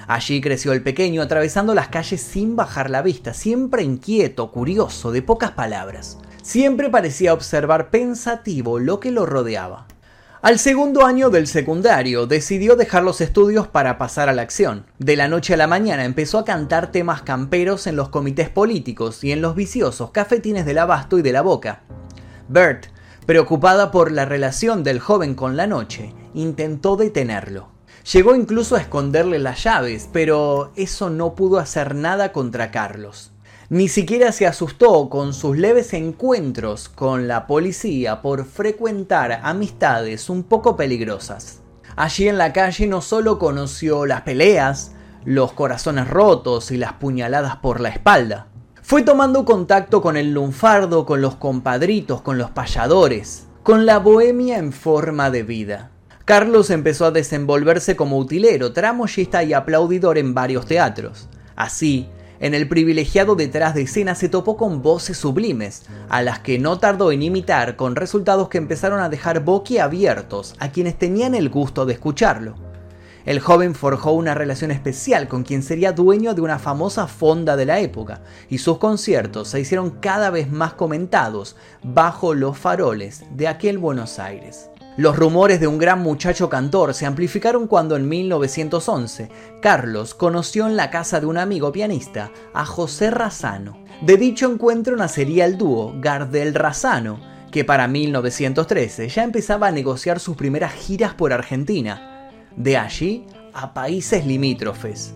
Allí 0.07 0.39
creció 0.39 0.71
el 0.71 0.83
pequeño 0.83 1.21
atravesando 1.21 1.73
las 1.73 1.89
calles 1.89 2.21
sin 2.21 2.55
bajar 2.55 2.89
la 2.89 3.01
vista, 3.01 3.33
siempre 3.33 3.83
inquieto, 3.83 4.51
curioso, 4.51 5.11
de 5.11 5.21
pocas 5.21 5.51
palabras. 5.51 6.17
Siempre 6.43 6.89
parecía 6.89 7.33
observar 7.33 7.89
pensativo 7.89 8.79
lo 8.79 8.99
que 8.99 9.11
lo 9.11 9.25
rodeaba. 9.25 9.87
Al 10.43 10.59
segundo 10.59 11.03
año 11.03 11.31
del 11.31 11.47
secundario 11.47 12.27
decidió 12.27 12.75
dejar 12.75 13.01
los 13.01 13.21
estudios 13.21 13.67
para 13.67 13.97
pasar 13.97 14.29
a 14.29 14.33
la 14.33 14.43
acción. 14.43 14.85
De 14.99 15.15
la 15.15 15.27
noche 15.27 15.55
a 15.55 15.57
la 15.57 15.65
mañana 15.65 16.05
empezó 16.05 16.37
a 16.37 16.45
cantar 16.45 16.91
temas 16.91 17.23
camperos 17.23 17.87
en 17.87 17.95
los 17.95 18.09
comités 18.09 18.47
políticos 18.49 19.23
y 19.23 19.31
en 19.31 19.41
los 19.41 19.55
viciosos 19.55 20.11
cafetines 20.11 20.67
del 20.67 20.77
abasto 20.77 21.17
y 21.17 21.23
de 21.23 21.31
la 21.31 21.41
boca. 21.41 21.81
Bert, 22.49 22.85
preocupada 23.25 23.89
por 23.89 24.11
la 24.11 24.25
relación 24.25 24.83
del 24.83 24.99
joven 24.99 25.33
con 25.33 25.57
la 25.57 25.65
noche, 25.65 26.13
intentó 26.35 26.97
detenerlo. 26.97 27.71
Llegó 28.13 28.35
incluso 28.35 28.75
a 28.75 28.81
esconderle 28.81 29.39
las 29.39 29.63
llaves, 29.63 30.07
pero 30.13 30.71
eso 30.75 31.09
no 31.09 31.33
pudo 31.33 31.57
hacer 31.57 31.95
nada 31.95 32.31
contra 32.31 32.69
Carlos. 32.69 33.33
Ni 33.69 33.89
siquiera 33.89 34.31
se 34.31 34.47
asustó 34.47 35.09
con 35.09 35.33
sus 35.33 35.57
leves 35.57 35.91
encuentros 35.93 36.87
con 36.87 37.27
la 37.27 37.47
policía 37.47 38.21
por 38.21 38.45
frecuentar 38.45 39.41
amistades 39.43 40.29
un 40.29 40.43
poco 40.43 40.77
peligrosas. 40.77 41.59
Allí 41.97 42.29
en 42.29 42.37
la 42.37 42.53
calle 42.53 42.87
no 42.87 43.01
solo 43.01 43.37
conoció 43.37 44.05
las 44.05 44.21
peleas, 44.21 44.93
los 45.25 45.51
corazones 45.51 46.07
rotos 46.09 46.71
y 46.71 46.77
las 46.77 46.93
puñaladas 46.93 47.57
por 47.57 47.81
la 47.81 47.89
espalda. 47.89 48.47
Fue 48.81 49.01
tomando 49.01 49.43
contacto 49.43 50.01
con 50.01 50.15
el 50.15 50.33
lunfardo, 50.33 51.05
con 51.05 51.21
los 51.21 51.35
compadritos, 51.35 52.21
con 52.21 52.37
los 52.37 52.51
payadores, 52.51 53.47
con 53.63 53.85
la 53.85 53.99
bohemia 53.99 54.59
en 54.59 54.71
forma 54.71 55.29
de 55.29 55.43
vida. 55.43 55.91
Carlos 56.23 56.69
empezó 56.69 57.03
a 57.03 57.11
desenvolverse 57.11 57.97
como 57.97 58.17
utilero, 58.17 58.71
tramoyista 58.71 59.43
y 59.43 59.51
aplaudidor 59.51 60.17
en 60.17 60.33
varios 60.33 60.65
teatros. 60.65 61.27
Así, 61.57 62.07
en 62.39 62.53
el 62.53 62.67
privilegiado 62.67 63.35
detrás 63.35 63.73
de 63.73 63.83
escena 63.83 64.15
se 64.15 64.29
topó 64.29 64.57
con 64.57 64.81
voces 64.81 65.17
sublimes, 65.17 65.83
a 66.09 66.21
las 66.21 66.39
que 66.39 66.59
no 66.59 66.79
tardó 66.79 67.11
en 67.11 67.23
imitar 67.23 67.75
con 67.75 67.95
resultados 67.95 68.49
que 68.49 68.57
empezaron 68.57 68.99
a 68.99 69.09
dejar 69.09 69.43
boquiabiertos 69.43 70.55
a 70.59 70.69
quienes 70.71 70.97
tenían 70.97 71.35
el 71.35 71.49
gusto 71.49 71.85
de 71.85 71.93
escucharlo. 71.93 72.55
El 73.25 73.41
joven 73.41 73.75
forjó 73.75 74.11
una 74.11 74.35
relación 74.35 74.71
especial 74.71 75.27
con 75.27 75.43
quien 75.43 75.61
sería 75.61 75.91
dueño 75.91 76.33
de 76.33 76.39
una 76.41 76.59
famosa 76.59 77.07
fonda 77.07 77.57
de 77.57 77.65
la 77.65 77.79
época, 77.79 78.21
y 78.49 78.59
sus 78.59 78.77
conciertos 78.77 79.49
se 79.49 79.59
hicieron 79.59 79.89
cada 79.89 80.29
vez 80.29 80.49
más 80.49 80.73
comentados 80.73 81.57
bajo 81.83 82.33
los 82.33 82.57
faroles 82.57 83.25
de 83.31 83.49
aquel 83.49 83.79
Buenos 83.79 84.19
Aires. 84.19 84.69
Los 84.97 85.15
rumores 85.15 85.59
de 85.59 85.67
un 85.67 85.77
gran 85.77 86.01
muchacho 86.01 86.49
cantor 86.49 86.95
se 86.95 87.05
amplificaron 87.05 87.67
cuando 87.67 87.95
en 87.95 88.09
1911 88.09 89.29
Carlos 89.61 90.15
conoció 90.15 90.65
en 90.65 90.75
la 90.75 90.89
casa 90.89 91.19
de 91.19 91.27
un 91.27 91.37
amigo 91.37 91.71
pianista 91.71 92.31
a 92.51 92.65
José 92.65 93.11
Razano. 93.11 93.77
De 94.01 94.17
dicho 94.17 94.51
encuentro 94.51 94.95
nacería 94.97 95.45
el 95.45 95.55
dúo 95.55 95.93
Gardel-Razano, 96.01 97.19
que 97.51 97.63
para 97.63 97.87
1913 97.87 99.07
ya 99.09 99.23
empezaba 99.23 99.67
a 99.67 99.71
negociar 99.71 100.19
sus 100.19 100.35
primeras 100.35 100.73
giras 100.73 101.13
por 101.13 101.31
Argentina, 101.31 102.31
de 102.55 102.77
allí 102.77 103.27
a 103.53 103.75
países 103.75 104.25
limítrofes. 104.25 105.13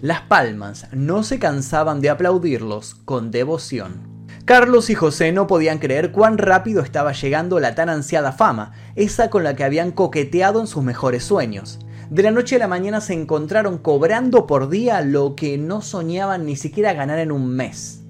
Las 0.00 0.22
palmas 0.22 0.86
no 0.92 1.22
se 1.22 1.38
cansaban 1.38 2.00
de 2.00 2.08
aplaudirlos 2.08 2.94
con 2.94 3.30
devoción. 3.30 4.07
Carlos 4.48 4.88
y 4.88 4.94
José 4.94 5.30
no 5.30 5.46
podían 5.46 5.78
creer 5.78 6.10
cuán 6.10 6.38
rápido 6.38 6.80
estaba 6.80 7.12
llegando 7.12 7.60
la 7.60 7.74
tan 7.74 7.90
ansiada 7.90 8.32
fama, 8.32 8.72
esa 8.96 9.28
con 9.28 9.44
la 9.44 9.54
que 9.54 9.62
habían 9.62 9.90
coqueteado 9.90 10.58
en 10.62 10.66
sus 10.66 10.82
mejores 10.82 11.22
sueños. 11.22 11.80
De 12.08 12.22
la 12.22 12.30
noche 12.30 12.56
a 12.56 12.58
la 12.58 12.66
mañana 12.66 13.02
se 13.02 13.12
encontraron 13.12 13.76
cobrando 13.76 14.46
por 14.46 14.70
día 14.70 15.02
lo 15.02 15.36
que 15.36 15.58
no 15.58 15.82
soñaban 15.82 16.46
ni 16.46 16.56
siquiera 16.56 16.94
ganar 16.94 17.18
en 17.18 17.30
un 17.30 17.46
mes. 17.46 18.04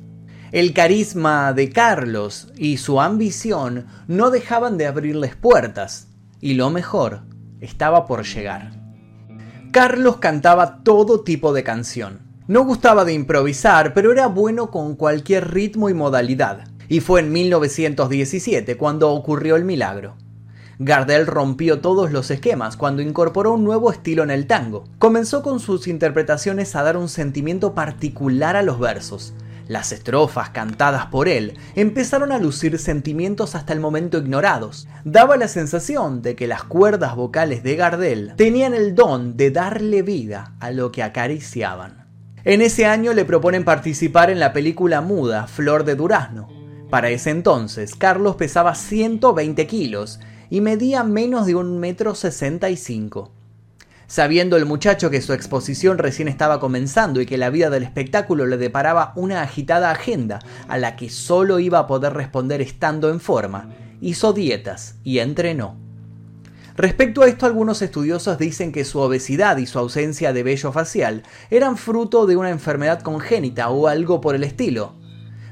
El 0.53 0.75
carisma 0.75 1.53
de 1.55 1.71
Carlos 1.71 2.53
y 2.57 2.77
su 2.77 3.01
ambición 3.01 3.89
no 4.07 4.31
dejaban 4.31 4.79
de 4.79 4.87
abrirles 4.87 5.35
puertas, 5.35 6.07
y 6.41 6.55
lo 6.55 6.71
mejor 6.71 7.23
estaba 7.61 8.07
por 8.07 8.25
llegar. 8.25 8.71
Carlos 9.73 10.19
cantaba 10.19 10.85
todo 10.85 11.25
tipo 11.25 11.53
de 11.53 11.65
canción 11.65 12.28
no 12.49 12.65
gustaba 12.65 13.05
de 13.05 13.13
improvisar, 13.13 13.93
pero 13.93 14.11
era 14.11 14.27
bueno 14.27 14.71
con 14.71 14.97
cualquier 14.97 15.53
ritmo 15.53 15.91
y 15.91 15.95
modalidad. 15.95 16.67
Y 16.89 17.01
fue 17.01 17.21
en 17.21 17.31
1917 17.31 18.79
cuando 18.79 19.11
ocurrió 19.13 19.55
el 19.57 19.67
milagro. 19.67 20.17
Gardel 20.79 21.27
rompió 21.27 21.81
todos 21.81 22.11
los 22.11 22.31
esquemas 22.31 22.79
cuando 22.79 23.03
incorporó 23.03 23.53
un 23.53 23.65
nuevo 23.65 23.93
estilo 23.93 24.23
en 24.23 24.31
el 24.31 24.47
tango. 24.47 24.85
Comenzó 24.99 25.43
con 25.43 25.61
sus 25.61 25.87
interpretaciones 25.89 26.75
a 26.75 26.83
dar 26.83 26.97
un 26.97 27.11
sentimiento 27.11 27.75
particular 27.75 28.57
a 28.57 28.63
los 28.63 28.81
versos. 28.81 29.35
Las 29.67 29.93
estrofas 29.93 30.49
cantadas 30.49 31.05
por 31.07 31.29
él 31.29 31.59
empezaron 31.75 32.33
a 32.33 32.39
lucir 32.39 32.79
sentimientos 32.79 33.57
hasta 33.57 33.75
el 33.75 33.81
momento 33.81 34.17
ignorados. 34.17 34.89
Daba 35.05 35.37
la 35.37 35.49
sensación 35.49 36.23
de 36.23 36.35
que 36.35 36.47
las 36.47 36.65
cuerdas 36.65 37.15
vocales 37.15 37.63
de 37.63 37.77
Gardel 37.77 38.33
tenían 38.37 38.73
el 38.73 38.95
don 38.95 39.37
de 39.37 39.51
darle 39.51 40.01
vida 40.01 40.55
a 40.61 40.71
lo 40.71 40.91
que 40.91 41.03
acariciaban. 41.03 42.08
En 42.45 42.63
ese 42.63 42.87
año 42.87 43.15
le 43.15 43.25
proponen 43.25 43.65
participar 43.65 44.31
en 44.31 44.39
la 44.39 44.53
película 44.53 45.01
muda 45.01 45.49
Flor 45.49 45.85
de 45.85 45.97
Durazno. 45.97 46.49
Para 46.89 47.11
ese 47.11 47.31
entonces, 47.31 47.97
Carlos 47.97 48.37
pesaba 48.37 48.77
120 48.77 49.67
kilos 49.67 50.21
y 50.49 50.61
medía 50.61 51.03
menos 51.03 51.47
de 51.47 51.57
un 51.57 51.79
metro 51.79 52.15
sesenta 52.15 52.71
y 52.71 52.77
cinco. 52.77 53.33
Sabiendo 54.07 54.57
el 54.57 54.67
muchacho 54.67 55.11
que 55.11 55.21
su 55.21 55.33
exposición 55.33 55.99
recién 55.99 56.29
estaba 56.29 56.61
comenzando 56.61 57.21
y 57.21 57.27
que 57.27 57.37
la 57.37 57.51
vida 57.51 57.71
del 57.71 57.83
espectáculo 57.83 58.47
le 58.47 58.57
deparaba 58.57 59.13
una 59.17 59.43
agitada 59.43 59.91
agenda 59.91 60.39
a 60.69 60.79
la 60.79 60.97
que 60.97 61.11
solo 61.11 61.59
iba 61.59 61.81
a 61.81 61.87
poder 61.87 62.15
responder 62.15 62.63
estando 62.63 63.11
en 63.11 63.21
forma, 63.21 63.69
hizo 64.01 64.33
dietas 64.33 64.95
y 65.03 65.19
entrenó. 65.19 65.88
Respecto 66.79 67.23
a 67.23 67.27
esto, 67.27 67.45
algunos 67.45 67.83
estudiosos 67.83 68.39
dicen 68.39 68.71
que 68.71 68.85
su 68.85 69.01
obesidad 69.01 69.57
y 69.57 69.67
su 69.67 69.81
ausencia 69.81 70.33
de 70.33 70.45
vello 70.45 70.71
facial 70.71 71.25
eran 71.51 71.77
fruto 71.77 72.25
de 72.25 72.37
una 72.37 72.51
enfermedad 72.51 73.01
congénita 73.01 73.69
o 73.71 73.89
algo 73.89 74.21
por 74.21 74.37
el 74.37 74.45
estilo. 74.45 74.95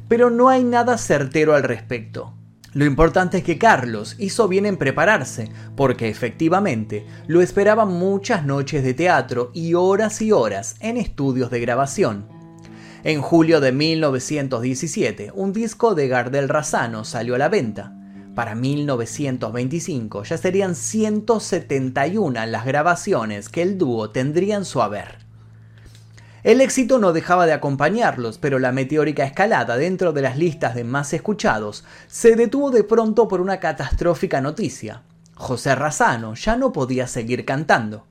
Pero 0.06 0.30
no 0.30 0.48
hay 0.48 0.62
nada 0.62 0.96
certero 0.98 1.56
al 1.56 1.64
respecto. 1.64 2.32
Lo 2.74 2.84
importante 2.84 3.38
es 3.38 3.42
que 3.42 3.58
Carlos 3.58 4.14
hizo 4.20 4.46
bien 4.46 4.66
en 4.66 4.76
prepararse, 4.76 5.50
porque 5.74 6.08
efectivamente 6.08 7.04
lo 7.26 7.40
esperaban 7.40 7.88
muchas 7.88 8.44
noches 8.44 8.84
de 8.84 8.94
teatro 8.94 9.50
y 9.52 9.74
horas 9.74 10.22
y 10.22 10.30
horas 10.30 10.76
en 10.78 10.96
estudios 10.96 11.50
de 11.50 11.58
grabación. 11.58 12.28
En 13.02 13.20
julio 13.20 13.60
de 13.60 13.72
1917, 13.72 15.32
un 15.34 15.52
disco 15.52 15.96
de 15.96 16.06
Gardel 16.06 16.48
Razano 16.48 17.02
salió 17.02 17.34
a 17.34 17.38
la 17.38 17.48
venta. 17.48 17.95
Para 18.36 18.54
1925 18.54 20.24
ya 20.24 20.36
serían 20.36 20.74
171 20.74 22.44
las 22.44 22.66
grabaciones 22.66 23.48
que 23.48 23.62
el 23.62 23.78
dúo 23.78 24.10
tendría 24.10 24.56
en 24.56 24.66
su 24.66 24.82
haber. 24.82 25.20
El 26.42 26.60
éxito 26.60 26.98
no 26.98 27.14
dejaba 27.14 27.46
de 27.46 27.54
acompañarlos, 27.54 28.36
pero 28.36 28.58
la 28.58 28.72
meteórica 28.72 29.24
escalada 29.24 29.78
dentro 29.78 30.12
de 30.12 30.20
las 30.20 30.36
listas 30.36 30.74
de 30.74 30.84
más 30.84 31.14
escuchados 31.14 31.84
se 32.08 32.36
detuvo 32.36 32.70
de 32.70 32.84
pronto 32.84 33.26
por 33.26 33.40
una 33.40 33.58
catastrófica 33.58 34.42
noticia. 34.42 35.00
José 35.34 35.74
Razano 35.74 36.34
ya 36.34 36.56
no 36.56 36.74
podía 36.74 37.06
seguir 37.06 37.46
cantando. 37.46 38.04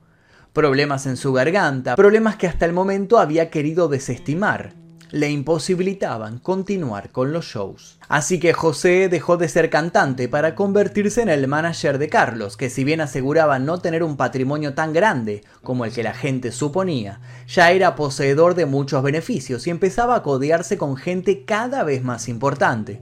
Problemas 0.52 1.06
en 1.06 1.16
su 1.16 1.32
garganta, 1.32 1.94
problemas 1.94 2.34
que 2.34 2.48
hasta 2.48 2.66
el 2.66 2.72
momento 2.72 3.20
había 3.20 3.48
querido 3.48 3.86
desestimar 3.86 4.85
le 5.10 5.30
imposibilitaban 5.30 6.38
continuar 6.38 7.10
con 7.10 7.32
los 7.32 7.46
shows. 7.46 7.98
Así 8.08 8.38
que 8.38 8.52
José 8.52 9.08
dejó 9.08 9.36
de 9.36 9.48
ser 9.48 9.70
cantante 9.70 10.28
para 10.28 10.54
convertirse 10.54 11.22
en 11.22 11.28
el 11.28 11.48
manager 11.48 11.98
de 11.98 12.08
Carlos, 12.08 12.56
que 12.56 12.70
si 12.70 12.84
bien 12.84 13.00
aseguraba 13.00 13.58
no 13.58 13.78
tener 13.78 14.02
un 14.02 14.16
patrimonio 14.16 14.74
tan 14.74 14.92
grande 14.92 15.42
como 15.62 15.84
el 15.84 15.92
que 15.92 16.02
la 16.02 16.14
gente 16.14 16.52
suponía, 16.52 17.20
ya 17.48 17.70
era 17.70 17.94
poseedor 17.94 18.54
de 18.54 18.66
muchos 18.66 19.02
beneficios 19.02 19.66
y 19.66 19.70
empezaba 19.70 20.16
a 20.16 20.22
codearse 20.22 20.78
con 20.78 20.96
gente 20.96 21.44
cada 21.44 21.84
vez 21.84 22.02
más 22.02 22.28
importante. 22.28 23.00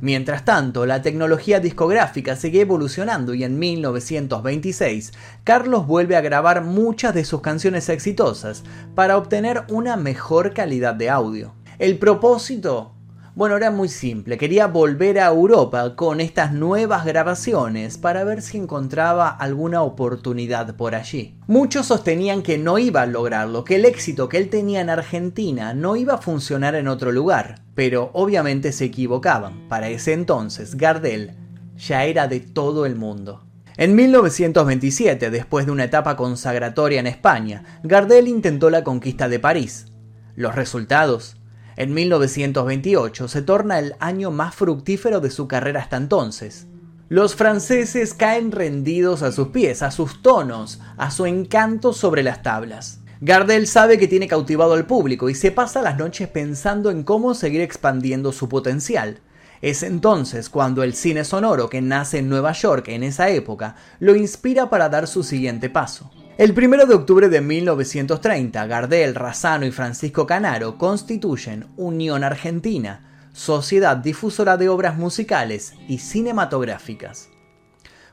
Mientras 0.00 0.44
tanto, 0.44 0.86
la 0.86 1.02
tecnología 1.02 1.60
discográfica 1.60 2.36
sigue 2.36 2.62
evolucionando 2.62 3.34
y 3.34 3.44
en 3.44 3.58
1926 3.58 5.12
Carlos 5.44 5.86
vuelve 5.86 6.16
a 6.16 6.20
grabar 6.20 6.64
muchas 6.64 7.14
de 7.14 7.24
sus 7.24 7.40
canciones 7.40 7.88
exitosas 7.88 8.62
para 8.94 9.16
obtener 9.16 9.64
una 9.68 9.96
mejor 9.96 10.52
calidad 10.52 10.94
de 10.94 11.10
audio. 11.10 11.54
El 11.78 11.98
propósito 11.98 12.95
bueno, 13.36 13.58
era 13.58 13.70
muy 13.70 13.90
simple, 13.90 14.38
quería 14.38 14.66
volver 14.66 15.18
a 15.18 15.26
Europa 15.26 15.94
con 15.94 16.22
estas 16.22 16.54
nuevas 16.54 17.04
grabaciones 17.04 17.98
para 17.98 18.24
ver 18.24 18.40
si 18.40 18.56
encontraba 18.56 19.28
alguna 19.28 19.82
oportunidad 19.82 20.74
por 20.74 20.94
allí. 20.94 21.36
Muchos 21.46 21.84
sostenían 21.84 22.42
que 22.42 22.56
no 22.56 22.78
iba 22.78 23.02
a 23.02 23.06
lograrlo, 23.06 23.62
que 23.62 23.74
el 23.74 23.84
éxito 23.84 24.30
que 24.30 24.38
él 24.38 24.48
tenía 24.48 24.80
en 24.80 24.88
Argentina 24.88 25.74
no 25.74 25.96
iba 25.96 26.14
a 26.14 26.22
funcionar 26.22 26.74
en 26.76 26.88
otro 26.88 27.12
lugar, 27.12 27.60
pero 27.74 28.08
obviamente 28.14 28.72
se 28.72 28.86
equivocaban. 28.86 29.68
Para 29.68 29.90
ese 29.90 30.14
entonces, 30.14 30.74
Gardel 30.74 31.34
ya 31.76 32.04
era 32.04 32.28
de 32.28 32.40
todo 32.40 32.86
el 32.86 32.96
mundo. 32.96 33.44
En 33.76 33.94
1927, 33.94 35.28
después 35.30 35.66
de 35.66 35.72
una 35.72 35.84
etapa 35.84 36.16
consagratoria 36.16 37.00
en 37.00 37.06
España, 37.06 37.80
Gardel 37.82 38.28
intentó 38.28 38.70
la 38.70 38.82
conquista 38.82 39.28
de 39.28 39.40
París. 39.40 39.88
Los 40.36 40.54
resultados 40.54 41.36
en 41.76 41.92
1928 41.92 43.28
se 43.28 43.42
torna 43.42 43.78
el 43.78 43.94
año 44.00 44.30
más 44.30 44.54
fructífero 44.54 45.20
de 45.20 45.30
su 45.30 45.46
carrera 45.46 45.80
hasta 45.80 45.96
entonces. 45.96 46.66
Los 47.08 47.36
franceses 47.36 48.14
caen 48.14 48.50
rendidos 48.50 49.22
a 49.22 49.30
sus 49.30 49.48
pies, 49.48 49.82
a 49.82 49.90
sus 49.90 50.22
tonos, 50.22 50.80
a 50.96 51.10
su 51.10 51.26
encanto 51.26 51.92
sobre 51.92 52.22
las 52.22 52.42
tablas. 52.42 53.00
Gardel 53.20 53.66
sabe 53.66 53.98
que 53.98 54.08
tiene 54.08 54.26
cautivado 54.26 54.74
al 54.74 54.86
público 54.86 55.30
y 55.30 55.34
se 55.34 55.52
pasa 55.52 55.82
las 55.82 55.98
noches 55.98 56.28
pensando 56.28 56.90
en 56.90 57.02
cómo 57.02 57.34
seguir 57.34 57.60
expandiendo 57.60 58.32
su 58.32 58.48
potencial. 58.48 59.20
Es 59.62 59.82
entonces 59.82 60.50
cuando 60.50 60.82
el 60.82 60.94
cine 60.94 61.24
sonoro 61.24 61.70
que 61.70 61.80
nace 61.80 62.18
en 62.18 62.28
Nueva 62.28 62.52
York 62.52 62.88
en 62.88 63.02
esa 63.02 63.30
época 63.30 63.76
lo 64.00 64.14
inspira 64.16 64.68
para 64.68 64.88
dar 64.88 65.06
su 65.06 65.22
siguiente 65.22 65.70
paso. 65.70 66.10
El 66.38 66.52
1 66.52 66.84
de 66.84 66.94
octubre 66.94 67.30
de 67.30 67.40
1930, 67.40 68.66
Gardel, 68.66 69.14
Razano 69.14 69.64
y 69.64 69.70
Francisco 69.70 70.26
Canaro 70.26 70.76
constituyen 70.76 71.64
Unión 71.78 72.24
Argentina, 72.24 73.30
sociedad 73.32 73.96
difusora 73.96 74.58
de 74.58 74.68
obras 74.68 74.98
musicales 74.98 75.72
y 75.88 75.96
cinematográficas. 75.96 77.30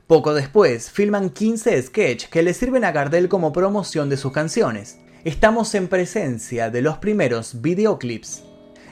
Poco 0.07 0.33
después, 0.33 0.89
filman 0.89 1.31
15 1.31 1.83
sketches 1.83 2.29
que 2.29 2.43
le 2.43 2.53
sirven 2.53 2.85
a 2.85 2.93
Gardel 2.93 3.27
como 3.27 3.51
promoción 3.51 4.07
de 4.09 4.15
sus 4.15 4.31
canciones. 4.31 4.99
Estamos 5.25 5.75
en 5.75 5.89
presencia 5.89 6.69
de 6.69 6.81
los 6.81 6.99
primeros 6.99 7.61
videoclips. 7.61 8.45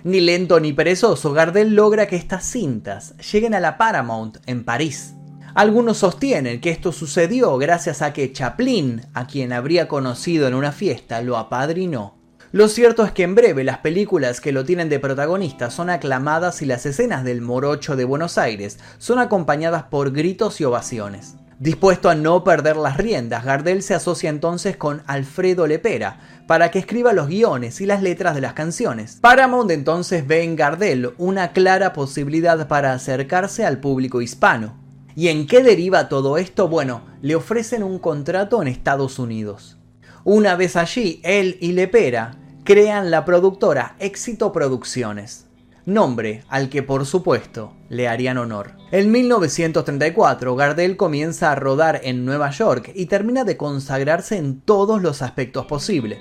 Ni 0.03 0.19
lento 0.19 0.59
ni 0.59 0.73
perezoso, 0.73 1.31
Gardel 1.31 1.73
logra 1.73 2.05
que 2.05 2.17
estas 2.17 2.43
cintas 2.43 3.15
lleguen 3.31 3.53
a 3.53 3.61
la 3.61 3.77
Paramount 3.77 4.39
en 4.45 4.65
París. 4.65 5.13
Algunos 5.53 5.98
sostienen 5.98 6.62
que 6.62 6.70
esto 6.70 6.91
sucedió 6.91 7.58
gracias 7.58 8.01
a 8.01 8.13
que 8.13 8.31
Chaplin, 8.31 9.01
a 9.13 9.27
quien 9.27 9.51
habría 9.51 9.88
conocido 9.88 10.48
en 10.48 10.53
una 10.53 10.72
fiesta, 10.72 11.22
lo 11.22 11.38
apadrinó. 11.38 12.15
Lo 12.53 12.67
cierto 12.67 13.03
es 13.05 13.12
que 13.12 13.24
en 13.24 13.36
breve 13.36 13.63
las 13.63 13.77
películas 13.77 14.41
que 14.41 14.51
lo 14.51 14.65
tienen 14.65 14.89
de 14.89 15.00
protagonista 15.00 15.70
son 15.70 15.89
aclamadas 15.89 16.62
y 16.62 16.65
las 16.65 16.86
escenas 16.86 17.24
del 17.24 17.41
morocho 17.41 17.96
de 17.96 18.03
Buenos 18.03 18.38
Aires 18.38 18.77
son 18.98 19.20
acompañadas 19.20 19.84
por 19.84 20.12
gritos 20.12 20.60
y 20.60 20.65
ovaciones. 20.65 21.36
Dispuesto 21.60 22.10
a 22.10 22.15
no 22.15 22.43
perder 22.43 22.75
las 22.75 22.98
riendas, 22.98 23.46
Gardel 23.46 23.84
se 23.84 23.93
asocia 23.93 24.29
entonces 24.29 24.77
con 24.77 25.03
Alfredo 25.05 25.67
Lepera 25.67 26.20
para 26.48 26.72
que 26.72 26.79
escriba 26.79 27.13
los 27.13 27.27
guiones 27.27 27.81
y 27.81 27.86
las 27.86 28.01
letras 28.01 28.36
de 28.36 28.41
las 28.41 28.53
canciones. 28.53 29.20
Paramount 29.22 29.70
entonces 29.70 30.25
ve 30.25 30.43
en 30.43 30.55
Gardel 30.55 31.13
una 31.20 31.51
clara 31.53 31.93
posibilidad 31.93 32.67
para 32.67 32.93
acercarse 32.93 33.65
al 33.65 33.79
público 33.79 34.22
hispano. 34.22 34.80
¿Y 35.15 35.27
en 35.27 35.48
qué 35.48 35.62
deriva 35.62 36.10
todo 36.10 36.38
esto? 36.38 36.68
Bueno, 36.68 37.01
le 37.22 37.36
ofrecen 37.36 37.84
un 37.84 38.00
contrato 38.00 38.62
en 38.62 38.68
Estados 38.68 39.20
Unidos. 39.20 39.77
Una 40.24 40.56
vez 40.56 40.75
allí, 40.75 41.20
él 41.24 41.58
y 41.60 41.74
Lepera 41.74 42.38
crean 42.63 43.12
la 43.12 43.25
productora 43.25 43.96
Éxito 44.00 44.53
Producciones, 44.53 45.48
nombre 45.86 46.44
al 46.48 46.70
que 46.70 46.84
por 46.84 47.06
supuesto 47.06 47.74
le 47.89 48.08
harían 48.08 48.38
honor. 48.38 48.74
En 48.91 49.12
1934, 49.12 50.56
Gardel 50.56 50.96
comienza 50.96 51.51
a 51.51 51.56
rodar 51.56 52.01
en 52.03 52.24
Nueva 52.24 52.51
York 52.51 52.91
y 52.94 53.08
termina 53.08 53.44
de 53.44 53.58
consagrarse 53.58 54.38
en 54.38 54.62
todos 54.62 55.01
los 55.01 55.22
aspectos 55.22 55.65
posibles. 55.65 56.20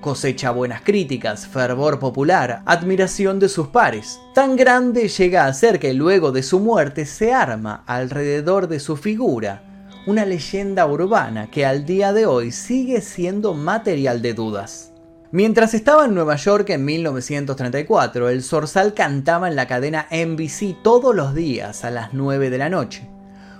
Cosecha 0.00 0.50
buenas 0.50 0.82
críticas, 0.82 1.46
fervor 1.46 1.98
popular, 1.98 2.62
admiración 2.66 3.38
de 3.38 3.48
sus 3.48 3.68
pares. 3.68 4.20
Tan 4.34 4.56
grande 4.56 5.08
llega 5.08 5.46
a 5.46 5.52
ser 5.52 5.78
que 5.78 5.92
luego 5.92 6.32
de 6.32 6.42
su 6.42 6.60
muerte 6.60 7.06
se 7.06 7.32
arma 7.32 7.84
alrededor 7.86 8.68
de 8.68 8.80
su 8.80 8.96
figura 8.96 9.64
una 10.06 10.24
leyenda 10.24 10.86
urbana 10.86 11.50
que 11.50 11.66
al 11.66 11.84
día 11.84 12.12
de 12.12 12.24
hoy 12.24 12.52
sigue 12.52 13.00
siendo 13.00 13.54
material 13.54 14.22
de 14.22 14.34
dudas. 14.34 14.92
Mientras 15.30 15.74
estaba 15.74 16.06
en 16.06 16.14
Nueva 16.14 16.36
York 16.36 16.70
en 16.70 16.84
1934, 16.84 18.28
el 18.30 18.42
Zorzal 18.42 18.94
cantaba 18.94 19.48
en 19.48 19.56
la 19.56 19.68
cadena 19.68 20.08
NBC 20.10 20.82
todos 20.82 21.14
los 21.14 21.34
días 21.34 21.84
a 21.84 21.90
las 21.90 22.14
9 22.14 22.50
de 22.50 22.58
la 22.58 22.68
noche. 22.68 23.08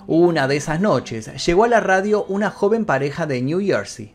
Una 0.07 0.49
de 0.49 0.57
esas 0.57 0.81
noches 0.81 1.31
llegó 1.47 1.65
a 1.65 1.69
la 1.69 1.81
radio 1.81 2.25
una 2.25 2.51
joven 2.51 2.85
pareja 2.85 3.27
de 3.27 3.43
New 3.43 3.61
Jersey. 3.61 4.15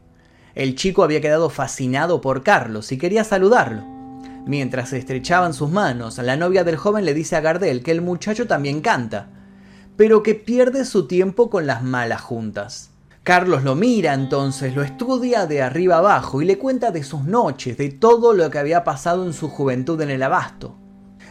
El 0.56 0.76
chico 0.76 1.04
había 1.04 1.20
quedado 1.20 1.50
fascinado 1.50 2.22
por 2.22 2.42
Carlos 2.42 2.94
y 2.94 2.98
quería 2.98 3.26
saludarlo. 3.26 3.84
Mientras 4.46 4.94
estrechaban 4.94 5.54
sus 5.54 5.70
manos, 5.70 6.18
la 6.18 6.38
novia 6.38 6.64
del 6.64 6.78
joven 6.78 7.04
le 7.04 7.14
dice 7.14 7.36
a 7.36 7.42
Gardel 7.42 7.84
que 7.84 7.92
el 7.92 8.02
muchacho 8.02 8.48
también 8.48 8.80
canta, 8.80 9.28
pero 9.98 10.24
que 10.24 10.34
pierde 10.34 10.86
su 10.86 11.08
tiempo 11.08 11.50
con 11.50 11.68
las 11.68 11.84
malas 11.84 12.22
juntas. 12.22 12.92
Carlos 13.24 13.64
lo 13.64 13.76
mira 13.76 14.14
entonces, 14.14 14.74
lo 14.76 14.84
estudia 14.84 15.46
de 15.46 15.62
arriba 15.62 15.98
abajo 15.98 16.42
y 16.42 16.46
le 16.46 16.58
cuenta 16.58 16.92
de 16.92 17.04
sus 17.04 17.26
noches, 17.26 17.76
de 17.76 17.90
todo 17.90 18.32
lo 18.34 18.50
que 18.50 18.60
había 18.60 18.86
pasado 18.86 19.26
en 19.26 19.34
su 19.34 19.50
juventud 19.50 20.00
en 20.00 20.12
el 20.12 20.24
abasto. 20.24 20.78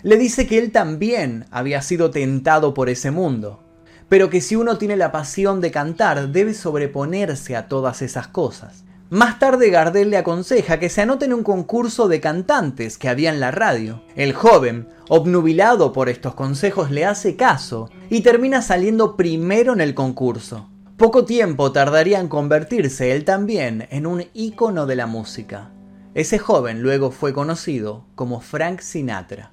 Le 0.03 0.19
dice 0.19 0.47
que 0.47 0.59
él 0.59 0.71
también 0.71 1.47
había 1.51 1.81
sido 1.81 2.11
tentado 2.11 2.75
por 2.75 2.91
ese 2.91 3.11
mundo, 3.11 3.63
pero 4.11 4.29
que 4.29 4.43
si 4.43 4.55
uno 4.55 4.77
tiene 4.77 4.97
la 4.97 5.13
pasión 5.13 5.63
de 5.63 5.71
cantar 5.71 6.29
debe 6.29 6.53
sobreponerse 6.53 7.57
a 7.57 7.69
todas 7.69 8.03
esas 8.03 8.29
cosas. 8.29 8.85
Más 9.11 9.39
tarde 9.39 9.69
Gardel 9.69 10.11
le 10.11 10.17
aconseja 10.17 10.81
que 10.81 10.89
se 10.89 11.03
anote 11.03 11.27
en 11.27 11.35
un 11.35 11.43
concurso 11.43 12.09
de 12.09 12.21
cantantes 12.21 12.97
que 12.97 13.11
había 13.11 13.31
en 13.31 13.39
la 13.39 13.51
radio. 13.51 14.03
El 14.17 14.33
joven, 14.33 14.89
obnubilado 15.09 15.93
por 15.93 16.09
estos 16.09 16.35
consejos, 16.35 16.91
le 16.91 17.05
hace 17.05 17.37
caso 17.37 17.91
y 18.09 18.23
termina 18.23 18.63
saliendo 18.63 19.15
primero 19.17 19.75
en 19.75 19.83
el 19.83 19.95
concurso. 19.95 20.71
Poco 20.97 21.27
tiempo 21.27 21.71
tardaría 21.71 22.19
en 22.19 22.29
convertirse 22.29 23.13
él 23.13 23.25
también 23.25 23.89
en 23.91 24.07
un 24.07 24.25
ícono 24.33 24.87
de 24.87 24.97
la 24.97 25.07
música. 25.07 25.71
Ese 26.15 26.39
joven 26.39 26.81
luego 26.81 27.11
fue 27.11 27.35
conocido 27.35 28.07
como 28.15 28.41
Frank 28.41 28.81
Sinatra. 28.81 29.53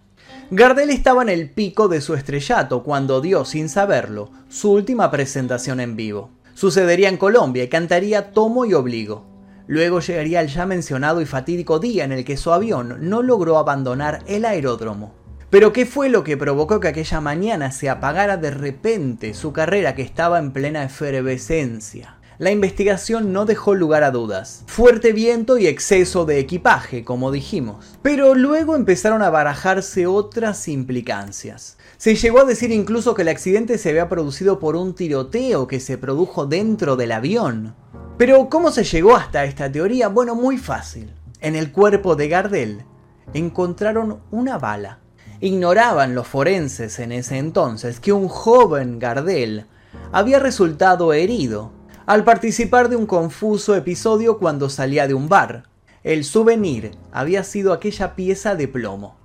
Gardel 0.49 0.91
estaba 0.91 1.23
en 1.23 1.29
el 1.29 1.49
pico 1.49 1.89
de 1.89 1.99
su 1.99 2.13
estrellato 2.13 2.83
cuando 2.83 3.19
dio, 3.19 3.43
sin 3.43 3.67
saberlo, 3.67 4.31
su 4.47 4.71
última 4.71 5.11
presentación 5.11 5.81
en 5.81 5.97
vivo. 5.97 6.29
Sucedería 6.53 7.09
en 7.09 7.17
Colombia 7.17 7.63
y 7.63 7.69
cantaría 7.69 8.31
Tomo 8.31 8.65
y 8.65 8.73
Obligo. 8.73 9.30
Luego 9.71 10.01
llegaría 10.01 10.41
el 10.41 10.49
ya 10.49 10.65
mencionado 10.65 11.21
y 11.21 11.25
fatídico 11.25 11.79
día 11.79 12.03
en 12.03 12.11
el 12.11 12.25
que 12.25 12.35
su 12.35 12.51
avión 12.51 12.97
no 13.09 13.21
logró 13.21 13.57
abandonar 13.57 14.21
el 14.27 14.43
aeródromo. 14.43 15.15
Pero 15.49 15.71
¿qué 15.71 15.85
fue 15.85 16.09
lo 16.09 16.25
que 16.25 16.35
provocó 16.35 16.81
que 16.81 16.89
aquella 16.89 17.21
mañana 17.21 17.71
se 17.71 17.89
apagara 17.89 18.35
de 18.35 18.51
repente 18.51 19.33
su 19.33 19.53
carrera 19.53 19.95
que 19.95 20.01
estaba 20.01 20.39
en 20.39 20.51
plena 20.51 20.83
efervescencia? 20.83 22.17
La 22.37 22.51
investigación 22.51 23.31
no 23.31 23.45
dejó 23.45 23.73
lugar 23.73 24.03
a 24.03 24.11
dudas. 24.11 24.65
Fuerte 24.67 25.13
viento 25.13 25.57
y 25.57 25.67
exceso 25.67 26.25
de 26.25 26.39
equipaje, 26.39 27.05
como 27.05 27.31
dijimos. 27.31 27.97
Pero 28.01 28.35
luego 28.35 28.75
empezaron 28.75 29.21
a 29.21 29.29
barajarse 29.29 30.05
otras 30.05 30.67
implicancias. 30.67 31.77
Se 31.95 32.15
llegó 32.15 32.41
a 32.41 32.45
decir 32.45 32.71
incluso 32.73 33.13
que 33.13 33.21
el 33.21 33.29
accidente 33.29 33.77
se 33.77 33.91
había 33.91 34.09
producido 34.09 34.59
por 34.59 34.75
un 34.75 34.95
tiroteo 34.95 35.67
que 35.67 35.79
se 35.79 35.97
produjo 35.97 36.45
dentro 36.45 36.97
del 36.97 37.13
avión. 37.13 37.73
Pero 38.21 38.49
¿cómo 38.49 38.69
se 38.69 38.83
llegó 38.83 39.15
hasta 39.15 39.45
esta 39.45 39.71
teoría? 39.71 40.07
Bueno, 40.07 40.35
muy 40.35 40.59
fácil. 40.59 41.11
En 41.39 41.55
el 41.55 41.71
cuerpo 41.71 42.15
de 42.15 42.27
Gardel 42.27 42.85
encontraron 43.33 44.19
una 44.29 44.59
bala. 44.59 44.99
Ignoraban 45.39 46.13
los 46.13 46.27
forenses 46.27 46.99
en 46.99 47.13
ese 47.13 47.39
entonces 47.39 47.99
que 47.99 48.13
un 48.13 48.27
joven 48.27 48.99
Gardel 48.99 49.65
había 50.11 50.37
resultado 50.37 51.13
herido 51.13 51.71
al 52.05 52.23
participar 52.23 52.89
de 52.89 52.95
un 52.95 53.07
confuso 53.07 53.75
episodio 53.75 54.37
cuando 54.37 54.69
salía 54.69 55.07
de 55.07 55.15
un 55.15 55.27
bar. 55.27 55.63
El 56.03 56.23
souvenir 56.23 56.91
había 57.11 57.43
sido 57.43 57.73
aquella 57.73 58.15
pieza 58.15 58.53
de 58.53 58.67
plomo. 58.67 59.17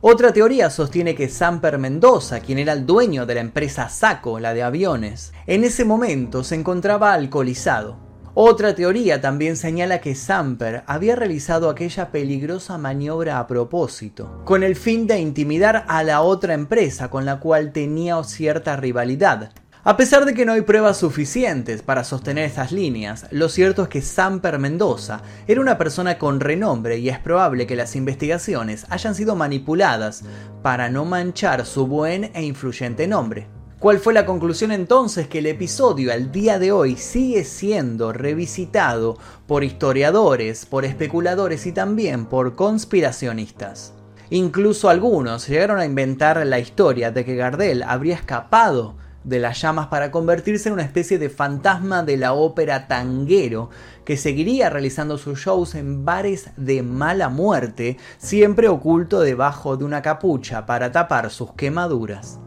Otra 0.00 0.32
teoría 0.32 0.70
sostiene 0.70 1.14
que 1.14 1.28
Samper 1.28 1.78
Mendoza, 1.78 2.40
quien 2.40 2.58
era 2.58 2.72
el 2.72 2.84
dueño 2.84 3.26
de 3.26 3.36
la 3.36 3.42
empresa 3.42 3.88
Saco, 3.88 4.40
la 4.40 4.54
de 4.54 4.64
aviones, 4.64 5.32
en 5.46 5.62
ese 5.62 5.84
momento 5.84 6.42
se 6.42 6.56
encontraba 6.56 7.12
alcoholizado 7.12 8.09
otra 8.34 8.74
teoría 8.74 9.20
también 9.20 9.56
señala 9.56 10.00
que 10.00 10.14
Samper 10.14 10.84
había 10.86 11.16
realizado 11.16 11.68
aquella 11.68 12.12
peligrosa 12.12 12.78
maniobra 12.78 13.38
a 13.38 13.46
propósito, 13.46 14.42
con 14.44 14.62
el 14.62 14.76
fin 14.76 15.06
de 15.06 15.18
intimidar 15.18 15.84
a 15.88 16.04
la 16.04 16.20
otra 16.22 16.54
empresa 16.54 17.10
con 17.10 17.24
la 17.24 17.40
cual 17.40 17.72
tenía 17.72 18.22
cierta 18.22 18.76
rivalidad. 18.76 19.50
A 19.82 19.96
pesar 19.96 20.26
de 20.26 20.34
que 20.34 20.44
no 20.44 20.52
hay 20.52 20.60
pruebas 20.60 20.98
suficientes 20.98 21.82
para 21.82 22.04
sostener 22.04 22.44
estas 22.44 22.70
líneas, 22.70 23.26
lo 23.30 23.48
cierto 23.48 23.84
es 23.84 23.88
que 23.88 24.02
Samper 24.02 24.58
Mendoza 24.58 25.22
era 25.48 25.60
una 25.60 25.78
persona 25.78 26.18
con 26.18 26.38
renombre 26.38 26.98
y 26.98 27.08
es 27.08 27.18
probable 27.18 27.66
que 27.66 27.76
las 27.76 27.96
investigaciones 27.96 28.86
hayan 28.90 29.14
sido 29.14 29.36
manipuladas 29.36 30.22
para 30.62 30.90
no 30.90 31.06
manchar 31.06 31.64
su 31.64 31.86
buen 31.86 32.30
e 32.34 32.42
influyente 32.42 33.08
nombre. 33.08 33.59
¿Cuál 33.80 33.98
fue 33.98 34.12
la 34.12 34.26
conclusión 34.26 34.72
entonces? 34.72 35.26
Que 35.26 35.38
el 35.38 35.46
episodio 35.46 36.12
al 36.12 36.30
día 36.30 36.58
de 36.58 36.70
hoy 36.70 36.96
sigue 36.96 37.44
siendo 37.44 38.12
revisitado 38.12 39.16
por 39.46 39.64
historiadores, 39.64 40.66
por 40.66 40.84
especuladores 40.84 41.64
y 41.64 41.72
también 41.72 42.26
por 42.26 42.56
conspiracionistas. 42.56 43.94
Incluso 44.28 44.90
algunos 44.90 45.48
llegaron 45.48 45.78
a 45.78 45.86
inventar 45.86 46.44
la 46.46 46.58
historia 46.58 47.10
de 47.10 47.24
que 47.24 47.36
Gardel 47.36 47.82
habría 47.82 48.16
escapado 48.16 48.96
de 49.24 49.38
las 49.38 49.58
llamas 49.62 49.86
para 49.86 50.10
convertirse 50.10 50.68
en 50.68 50.74
una 50.74 50.82
especie 50.82 51.18
de 51.18 51.30
fantasma 51.30 52.02
de 52.02 52.18
la 52.18 52.34
ópera 52.34 52.86
tanguero 52.86 53.70
que 54.04 54.18
seguiría 54.18 54.68
realizando 54.68 55.16
sus 55.16 55.38
shows 55.38 55.74
en 55.74 56.04
bares 56.04 56.50
de 56.58 56.82
mala 56.82 57.30
muerte, 57.30 57.96
siempre 58.18 58.68
oculto 58.68 59.20
debajo 59.20 59.78
de 59.78 59.86
una 59.86 60.02
capucha 60.02 60.66
para 60.66 60.92
tapar 60.92 61.30
sus 61.30 61.54
quemaduras. 61.54 62.40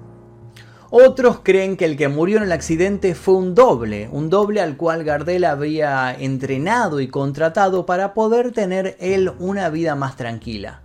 Otros 0.96 1.40
creen 1.42 1.76
que 1.76 1.86
el 1.86 1.98
que 1.98 2.08
murió 2.08 2.38
en 2.38 2.44
el 2.44 2.52
accidente 2.52 3.16
fue 3.16 3.34
un 3.34 3.56
doble, 3.56 4.10
un 4.12 4.30
doble 4.30 4.62
al 4.62 4.78
cual 4.78 5.04
Gardel 5.04 5.44
había 5.44 6.14
entrenado 6.14 7.02
y 7.02 7.08
contratado 7.08 7.88
para 7.88 8.14
poder 8.14 8.52
tener 8.52 8.96
él 9.00 9.32
una 9.40 9.72
vida 9.72 9.96
más 9.96 10.18
tranquila. 10.18 10.82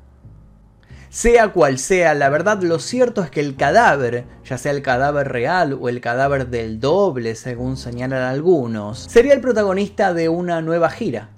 Sea 1.10 1.52
cual 1.52 1.78
sea, 1.78 2.14
la 2.14 2.30
verdad 2.30 2.62
lo 2.62 2.78
cierto 2.78 3.22
es 3.22 3.30
que 3.30 3.40
el 3.40 3.54
cadáver, 3.54 4.24
ya 4.46 4.56
sea 4.56 4.72
el 4.72 4.80
cadáver 4.80 5.28
real 5.28 5.76
o 5.78 5.90
el 5.90 6.00
cadáver 6.00 6.46
del 6.48 6.80
doble, 6.80 7.34
según 7.34 7.76
señalan 7.76 8.22
algunos, 8.22 9.00
sería 9.10 9.34
el 9.34 9.42
protagonista 9.42 10.14
de 10.14 10.30
una 10.30 10.62
nueva 10.62 10.88
gira, 10.88 11.28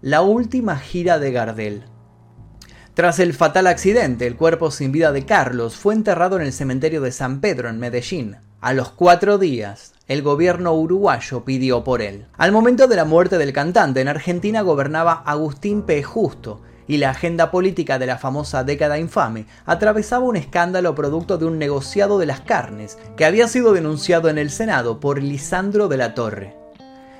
la 0.00 0.22
última 0.22 0.78
gira 0.78 1.18
de 1.18 1.32
Gardel. 1.32 1.91
Tras 2.94 3.18
el 3.20 3.32
fatal 3.32 3.68
accidente, 3.68 4.26
el 4.26 4.36
cuerpo 4.36 4.70
sin 4.70 4.92
vida 4.92 5.12
de 5.12 5.24
Carlos 5.24 5.76
fue 5.76 5.94
enterrado 5.94 6.36
en 6.36 6.42
el 6.42 6.52
cementerio 6.52 7.00
de 7.00 7.10
San 7.10 7.40
Pedro 7.40 7.70
en 7.70 7.78
Medellín. 7.78 8.36
A 8.60 8.74
los 8.74 8.90
cuatro 8.90 9.38
días, 9.38 9.94
el 10.08 10.20
gobierno 10.20 10.74
uruguayo 10.74 11.42
pidió 11.42 11.84
por 11.84 12.02
él. 12.02 12.26
Al 12.36 12.52
momento 12.52 12.88
de 12.88 12.96
la 12.96 13.06
muerte 13.06 13.38
del 13.38 13.54
cantante, 13.54 14.02
en 14.02 14.08
Argentina 14.08 14.60
gobernaba 14.60 15.22
Agustín 15.24 15.82
P. 15.82 16.02
Justo, 16.02 16.60
y 16.86 16.98
la 16.98 17.10
agenda 17.10 17.50
política 17.50 17.98
de 17.98 18.06
la 18.06 18.18
famosa 18.18 18.62
década 18.62 18.98
infame 18.98 19.46
atravesaba 19.64 20.26
un 20.26 20.36
escándalo 20.36 20.94
producto 20.94 21.38
de 21.38 21.46
un 21.46 21.58
negociado 21.58 22.18
de 22.18 22.26
las 22.26 22.42
carnes 22.42 22.98
que 23.16 23.24
había 23.24 23.48
sido 23.48 23.72
denunciado 23.72 24.28
en 24.28 24.36
el 24.36 24.50
Senado 24.50 25.00
por 25.00 25.22
Lisandro 25.22 25.88
de 25.88 25.96
la 25.96 26.14
Torre. 26.14 26.61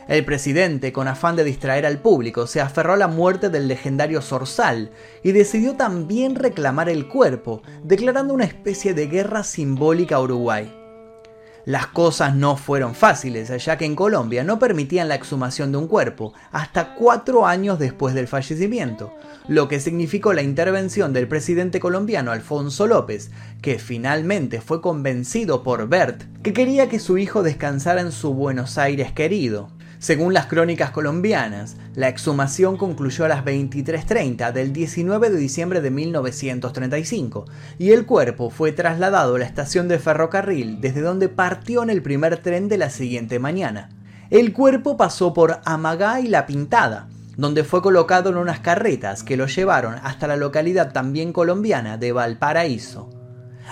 El 0.09 0.25
presidente, 0.25 0.93
con 0.93 1.09
afán 1.09 1.37
de 1.37 1.45
distraer 1.45 1.87
al 1.87 1.99
público, 1.99 2.47
se 2.47 2.61
aferró 2.61 2.95
a 2.95 2.97
la 2.97 3.09
muerte 3.09 3.51
del 3.51 3.69
legendario 3.69 4.21
Zorzal 4.21 4.91
y 5.23 5.33
decidió 5.33 5.77
también 5.77 6.35
reclamar 6.35 6.89
el 6.89 7.09
cuerpo, 7.09 7.63
declarando 7.85 8.35
una 8.35 8.45
especie 8.45 8.95
de 8.95 9.07
guerra 9.07 9.45
simbólica 9.45 10.17
a 10.17 10.21
Uruguay. 10.21 10.73
Las 11.65 11.87
cosas 11.87 12.35
no 12.35 12.57
fueron 12.57 12.97
fáciles, 12.97 13.53
ya 13.65 13.79
que 13.79 13.85
en 13.85 13.95
Colombia 13.95 14.43
no 14.43 14.59
permitían 14.59 15.07
la 15.07 15.15
exhumación 15.15 15.71
de 15.71 15.79
un 15.79 15.87
cuerpo 15.87 16.33
hasta 16.51 16.95
cuatro 16.95 17.47
años 17.47 17.79
después 17.79 18.15
del 18.15 18.27
fallecimiento, 18.27 19.15
lo 19.47 19.69
que 19.69 19.79
significó 19.79 20.33
la 20.33 20.43
intervención 20.43 21.13
del 21.13 21.29
presidente 21.29 21.79
colombiano 21.79 22.33
Alfonso 22.33 22.89
López, 22.89 23.31
que 23.61 23.79
finalmente 23.79 24.61
fue 24.61 24.81
convencido 24.81 25.63
por 25.63 25.89
Bert 25.89 26.25
que 26.43 26.53
quería 26.53 26.89
que 26.89 26.99
su 26.99 27.17
hijo 27.17 27.45
descansara 27.45 28.01
en 28.01 28.11
su 28.11 28.35
Buenos 28.35 28.77
Aires 28.77 29.13
querido. 29.13 29.71
Según 30.03 30.35
las 30.35 30.47
crónicas 30.47 30.91
colombianas, 30.91 31.77
la 31.95 32.09
exhumación 32.09 32.77
concluyó 32.77 33.25
a 33.25 33.29
las 33.29 33.45
23.30 33.45 34.51
del 34.51 34.73
19 34.73 35.31
de 35.31 35.39
diciembre 35.39 35.81
de 35.81 35.93
1935 35.93 37.45
y 37.79 37.93
el 37.93 38.05
cuerpo 38.05 38.51
fue 38.51 38.73
trasladado 38.73 39.37
a 39.37 39.39
la 39.39 39.45
estación 39.45 39.87
de 39.87 40.01
ferrocarril 40.01 40.81
desde 40.81 41.03
donde 41.03 41.29
partió 41.29 41.85
en 41.85 41.91
el 41.91 42.03
primer 42.03 42.39
tren 42.39 42.69
de 42.69 42.79
la 42.79 42.91
siguiente 42.91 43.39
mañana. 43.39 43.91
El 44.31 44.53
cuerpo 44.53 44.97
pasó 44.97 45.33
por 45.33 45.61
Amagá 45.65 46.19
y 46.19 46.27
La 46.27 46.47
Pintada, 46.47 47.07
donde 47.37 47.63
fue 47.63 47.81
colocado 47.81 48.31
en 48.31 48.39
unas 48.39 48.59
carretas 48.59 49.23
que 49.23 49.37
lo 49.37 49.47
llevaron 49.47 49.95
hasta 50.03 50.27
la 50.27 50.35
localidad 50.35 50.93
también 50.93 51.33
colombiana 51.33 51.97
de 51.97 52.11
Valparaíso. 52.11 53.22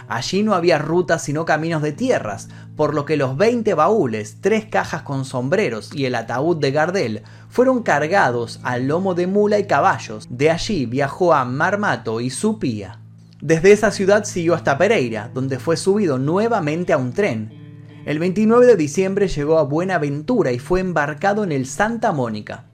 Allí 0.08 0.42
no 0.42 0.54
había 0.54 0.78
rutas 0.78 1.22
sino 1.22 1.44
caminos 1.44 1.82
de 1.82 1.92
tierras, 1.92 2.48
por 2.76 2.94
lo 2.94 3.04
que 3.04 3.16
los 3.16 3.36
20 3.36 3.74
baúles, 3.74 4.38
tres 4.40 4.64
cajas 4.66 5.02
con 5.02 5.24
sombreros 5.24 5.90
y 5.94 6.06
el 6.06 6.14
ataúd 6.14 6.56
de 6.56 6.70
Gardel 6.70 7.22
fueron 7.48 7.82
cargados 7.82 8.60
al 8.62 8.88
lomo 8.88 9.14
de 9.14 9.26
mula 9.26 9.58
y 9.58 9.66
caballos. 9.66 10.26
De 10.30 10.50
allí 10.50 10.86
viajó 10.86 11.34
a 11.34 11.44
Marmato 11.44 12.20
y 12.20 12.30
Supía. 12.30 13.00
Desde 13.40 13.72
esa 13.72 13.90
ciudad 13.90 14.24
siguió 14.24 14.54
hasta 14.54 14.76
Pereira, 14.76 15.30
donde 15.32 15.58
fue 15.58 15.76
subido 15.76 16.18
nuevamente 16.18 16.92
a 16.92 16.98
un 16.98 17.12
tren. 17.12 17.60
El 18.04 18.18
29 18.18 18.66
de 18.66 18.76
diciembre 18.76 19.28
llegó 19.28 19.58
a 19.58 19.64
Buenaventura 19.64 20.52
y 20.52 20.58
fue 20.58 20.80
embarcado 20.80 21.44
en 21.44 21.52
el 21.52 21.66
Santa 21.66 22.12
Mónica. 22.12 22.64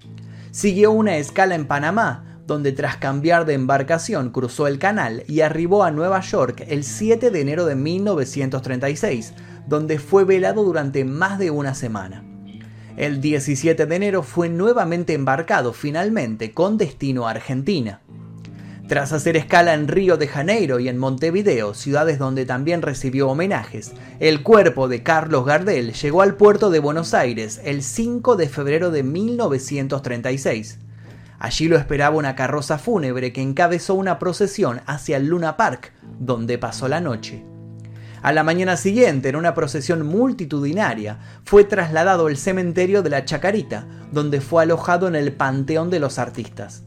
Siguió 0.50 0.90
una 0.90 1.18
escala 1.18 1.54
en 1.54 1.66
Panamá, 1.66 2.25
donde 2.46 2.72
tras 2.72 2.96
cambiar 2.96 3.44
de 3.44 3.54
embarcación 3.54 4.30
cruzó 4.30 4.66
el 4.66 4.78
canal 4.78 5.24
y 5.26 5.40
arribó 5.40 5.84
a 5.84 5.90
Nueva 5.90 6.20
York 6.20 6.64
el 6.68 6.84
7 6.84 7.30
de 7.30 7.40
enero 7.40 7.66
de 7.66 7.74
1936, 7.74 9.34
donde 9.66 9.98
fue 9.98 10.24
velado 10.24 10.62
durante 10.62 11.04
más 11.04 11.38
de 11.38 11.50
una 11.50 11.74
semana. 11.74 12.24
El 12.96 13.20
17 13.20 13.84
de 13.84 13.96
enero 13.96 14.22
fue 14.22 14.48
nuevamente 14.48 15.12
embarcado 15.12 15.72
finalmente 15.72 16.52
con 16.52 16.78
destino 16.78 17.26
a 17.26 17.32
Argentina. 17.32 18.00
Tras 18.88 19.12
hacer 19.12 19.36
escala 19.36 19.74
en 19.74 19.88
Río 19.88 20.16
de 20.16 20.28
Janeiro 20.28 20.78
y 20.78 20.88
en 20.88 20.96
Montevideo, 20.96 21.74
ciudades 21.74 22.20
donde 22.20 22.46
también 22.46 22.82
recibió 22.82 23.28
homenajes, 23.28 23.92
el 24.20 24.44
cuerpo 24.44 24.86
de 24.86 25.02
Carlos 25.02 25.44
Gardel 25.44 25.92
llegó 25.92 26.22
al 26.22 26.36
puerto 26.36 26.70
de 26.70 26.78
Buenos 26.78 27.12
Aires 27.12 27.60
el 27.64 27.82
5 27.82 28.36
de 28.36 28.48
febrero 28.48 28.92
de 28.92 29.02
1936. 29.02 30.78
Allí 31.38 31.68
lo 31.68 31.76
esperaba 31.76 32.16
una 32.16 32.34
carroza 32.34 32.78
fúnebre 32.78 33.32
que 33.32 33.42
encabezó 33.42 33.94
una 33.94 34.18
procesión 34.18 34.80
hacia 34.86 35.18
el 35.18 35.26
Luna 35.26 35.56
Park, 35.56 35.92
donde 36.18 36.58
pasó 36.58 36.88
la 36.88 37.00
noche. 37.00 37.44
A 38.22 38.32
la 38.32 38.42
mañana 38.42 38.76
siguiente, 38.76 39.28
en 39.28 39.36
una 39.36 39.54
procesión 39.54 40.04
multitudinaria, 40.06 41.18
fue 41.44 41.64
trasladado 41.64 42.26
al 42.26 42.36
cementerio 42.36 43.02
de 43.02 43.10
la 43.10 43.24
Chacarita, 43.24 43.86
donde 44.10 44.40
fue 44.40 44.62
alojado 44.62 45.06
en 45.06 45.14
el 45.14 45.32
Panteón 45.32 45.90
de 45.90 46.00
los 46.00 46.18
Artistas. 46.18 46.85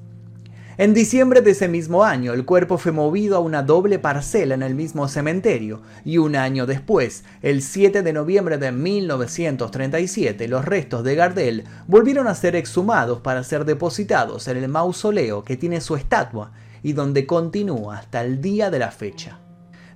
En 0.80 0.94
diciembre 0.94 1.42
de 1.42 1.52
ese 1.52 1.68
mismo 1.68 2.06
año, 2.06 2.32
el 2.32 2.46
cuerpo 2.46 2.78
fue 2.78 2.94
movido 2.94 3.36
a 3.36 3.42
una 3.42 3.64
doble 3.64 4.00
parcela 4.00 4.56
en 4.56 4.64
el 4.64 4.76
mismo 4.76 5.10
cementerio, 5.10 5.82
y 6.06 6.20
un 6.20 6.38
año 6.38 6.66
después, 6.66 7.26
el 7.42 7.62
7 7.62 8.02
de 8.02 8.14
noviembre 8.14 8.58
de 8.58 8.72
1937, 8.72 10.48
los 10.48 10.64
restos 10.64 11.04
de 11.04 11.16
Gardel 11.16 11.66
volvieron 11.88 12.28
a 12.28 12.34
ser 12.34 12.56
exhumados 12.56 13.20
para 13.20 13.44
ser 13.44 13.66
depositados 13.66 14.48
en 14.48 14.56
el 14.56 14.70
mausoleo 14.70 15.44
que 15.44 15.58
tiene 15.58 15.82
su 15.82 15.98
estatua 15.98 16.54
y 16.82 16.94
donde 16.94 17.26
continúa 17.26 17.98
hasta 17.98 18.24
el 18.24 18.40
día 18.40 18.72
de 18.72 18.80
la 18.80 18.92
fecha. 18.92 19.38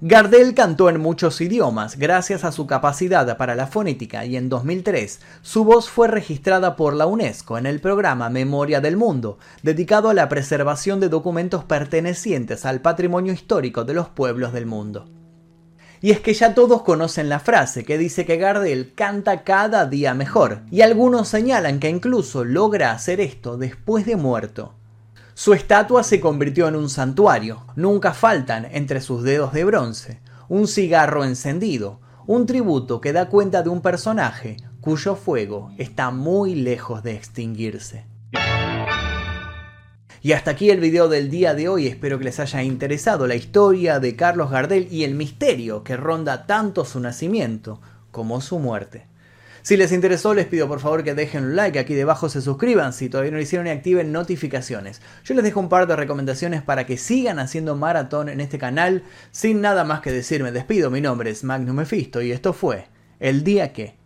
Gardel 0.05 0.53
cantó 0.53 0.89
en 0.89 0.99
muchos 0.99 1.39
idiomas 1.39 1.97
gracias 1.97 2.43
a 2.43 2.51
su 2.51 2.67
capacidad 2.67 3.37
para 3.37 3.55
la 3.55 3.67
fonética 3.67 4.25
y 4.25 4.35
en 4.35 4.49
2003 4.49 5.21
su 5.41 5.63
voz 5.63 5.89
fue 5.89 6.09
registrada 6.09 6.75
por 6.75 6.93
la 6.93 7.05
UNESCO 7.05 7.57
en 7.57 7.65
el 7.65 7.79
programa 7.79 8.29
Memoria 8.29 8.81
del 8.81 8.97
Mundo, 8.97 9.37
dedicado 9.61 10.09
a 10.09 10.13
la 10.13 10.27
preservación 10.27 10.99
de 10.99 11.07
documentos 11.07 11.63
pertenecientes 11.63 12.65
al 12.65 12.81
patrimonio 12.81 13.31
histórico 13.31 13.85
de 13.85 13.93
los 13.93 14.09
pueblos 14.09 14.51
del 14.51 14.65
mundo. 14.65 15.05
Y 16.01 16.11
es 16.11 16.19
que 16.19 16.33
ya 16.33 16.53
todos 16.53 16.81
conocen 16.81 17.29
la 17.29 17.39
frase 17.39 17.85
que 17.85 17.97
dice 17.97 18.25
que 18.25 18.35
Gardel 18.35 18.91
canta 18.95 19.45
cada 19.45 19.85
día 19.85 20.13
mejor, 20.13 20.63
y 20.69 20.81
algunos 20.81 21.29
señalan 21.29 21.79
que 21.79 21.87
incluso 21.87 22.43
logra 22.43 22.91
hacer 22.91 23.21
esto 23.21 23.55
después 23.55 24.05
de 24.05 24.17
muerto. 24.17 24.73
Su 25.35 25.53
estatua 25.53 26.03
se 26.03 26.19
convirtió 26.19 26.67
en 26.67 26.75
un 26.75 26.89
santuario. 26.89 27.65
Nunca 27.75 28.13
faltan 28.13 28.67
entre 28.71 29.01
sus 29.01 29.23
dedos 29.23 29.53
de 29.53 29.65
bronce 29.65 30.21
un 30.49 30.67
cigarro 30.67 31.23
encendido, 31.23 31.99
un 32.27 32.45
tributo 32.45 33.01
que 33.01 33.13
da 33.13 33.29
cuenta 33.29 33.63
de 33.63 33.69
un 33.69 33.81
personaje 33.81 34.57
cuyo 34.81 35.15
fuego 35.15 35.71
está 35.77 36.11
muy 36.11 36.53
lejos 36.53 37.01
de 37.01 37.15
extinguirse. 37.15 38.05
Y 40.21 40.33
hasta 40.33 40.51
aquí 40.51 40.69
el 40.69 40.79
video 40.79 41.09
del 41.09 41.29
día 41.29 41.53
de 41.53 41.67
hoy, 41.67 41.87
espero 41.87 42.17
que 42.17 42.25
les 42.25 42.39
haya 42.39 42.61
interesado 42.61 43.27
la 43.27 43.35
historia 43.35 43.99
de 43.99 44.15
Carlos 44.15 44.51
Gardel 44.51 44.87
y 44.91 45.03
el 45.03 45.15
misterio 45.15 45.83
que 45.83 45.97
ronda 45.97 46.45
tanto 46.45 46.85
su 46.85 46.99
nacimiento 46.99 47.81
como 48.11 48.39
su 48.39 48.59
muerte. 48.59 49.07
Si 49.63 49.77
les 49.77 49.93
interesó, 49.93 50.33
les 50.33 50.45
pido 50.45 50.67
por 50.67 50.81
favor 50.81 51.05
que 51.05 51.15
dejen 51.15 51.45
un 51.45 51.55
like, 51.55 51.79
aquí 51.79 51.93
debajo 51.93 52.27
se 52.27 52.41
suscriban 52.41 52.91
si 52.91 53.07
todavía 53.07 53.31
no 53.31 53.37
lo 53.37 53.43
hicieron 53.43 53.65
y 53.65 53.69
activen 53.69 54.11
notificaciones. 54.11 55.01
Yo 55.23 55.35
les 55.35 55.43
dejo 55.45 55.61
un 55.61 55.69
par 55.69 55.87
de 55.87 55.95
recomendaciones 55.95 56.61
para 56.61 56.85
que 56.85 56.97
sigan 56.97 57.39
haciendo 57.39 57.77
maratón 57.77 58.27
en 58.27 58.41
este 58.41 58.57
canal. 58.57 59.03
Sin 59.31 59.61
nada 59.61 59.85
más 59.85 60.01
que 60.01 60.11
decir, 60.11 60.43
me 60.43 60.51
despido. 60.51 60.91
Mi 60.91 60.99
nombre 60.99 61.29
es 61.29 61.45
Magnus 61.45 61.75
Mephisto 61.75 62.21
y 62.21 62.33
esto 62.33 62.51
fue 62.51 62.87
El 63.21 63.45
Día 63.45 63.71
Que. 63.71 64.02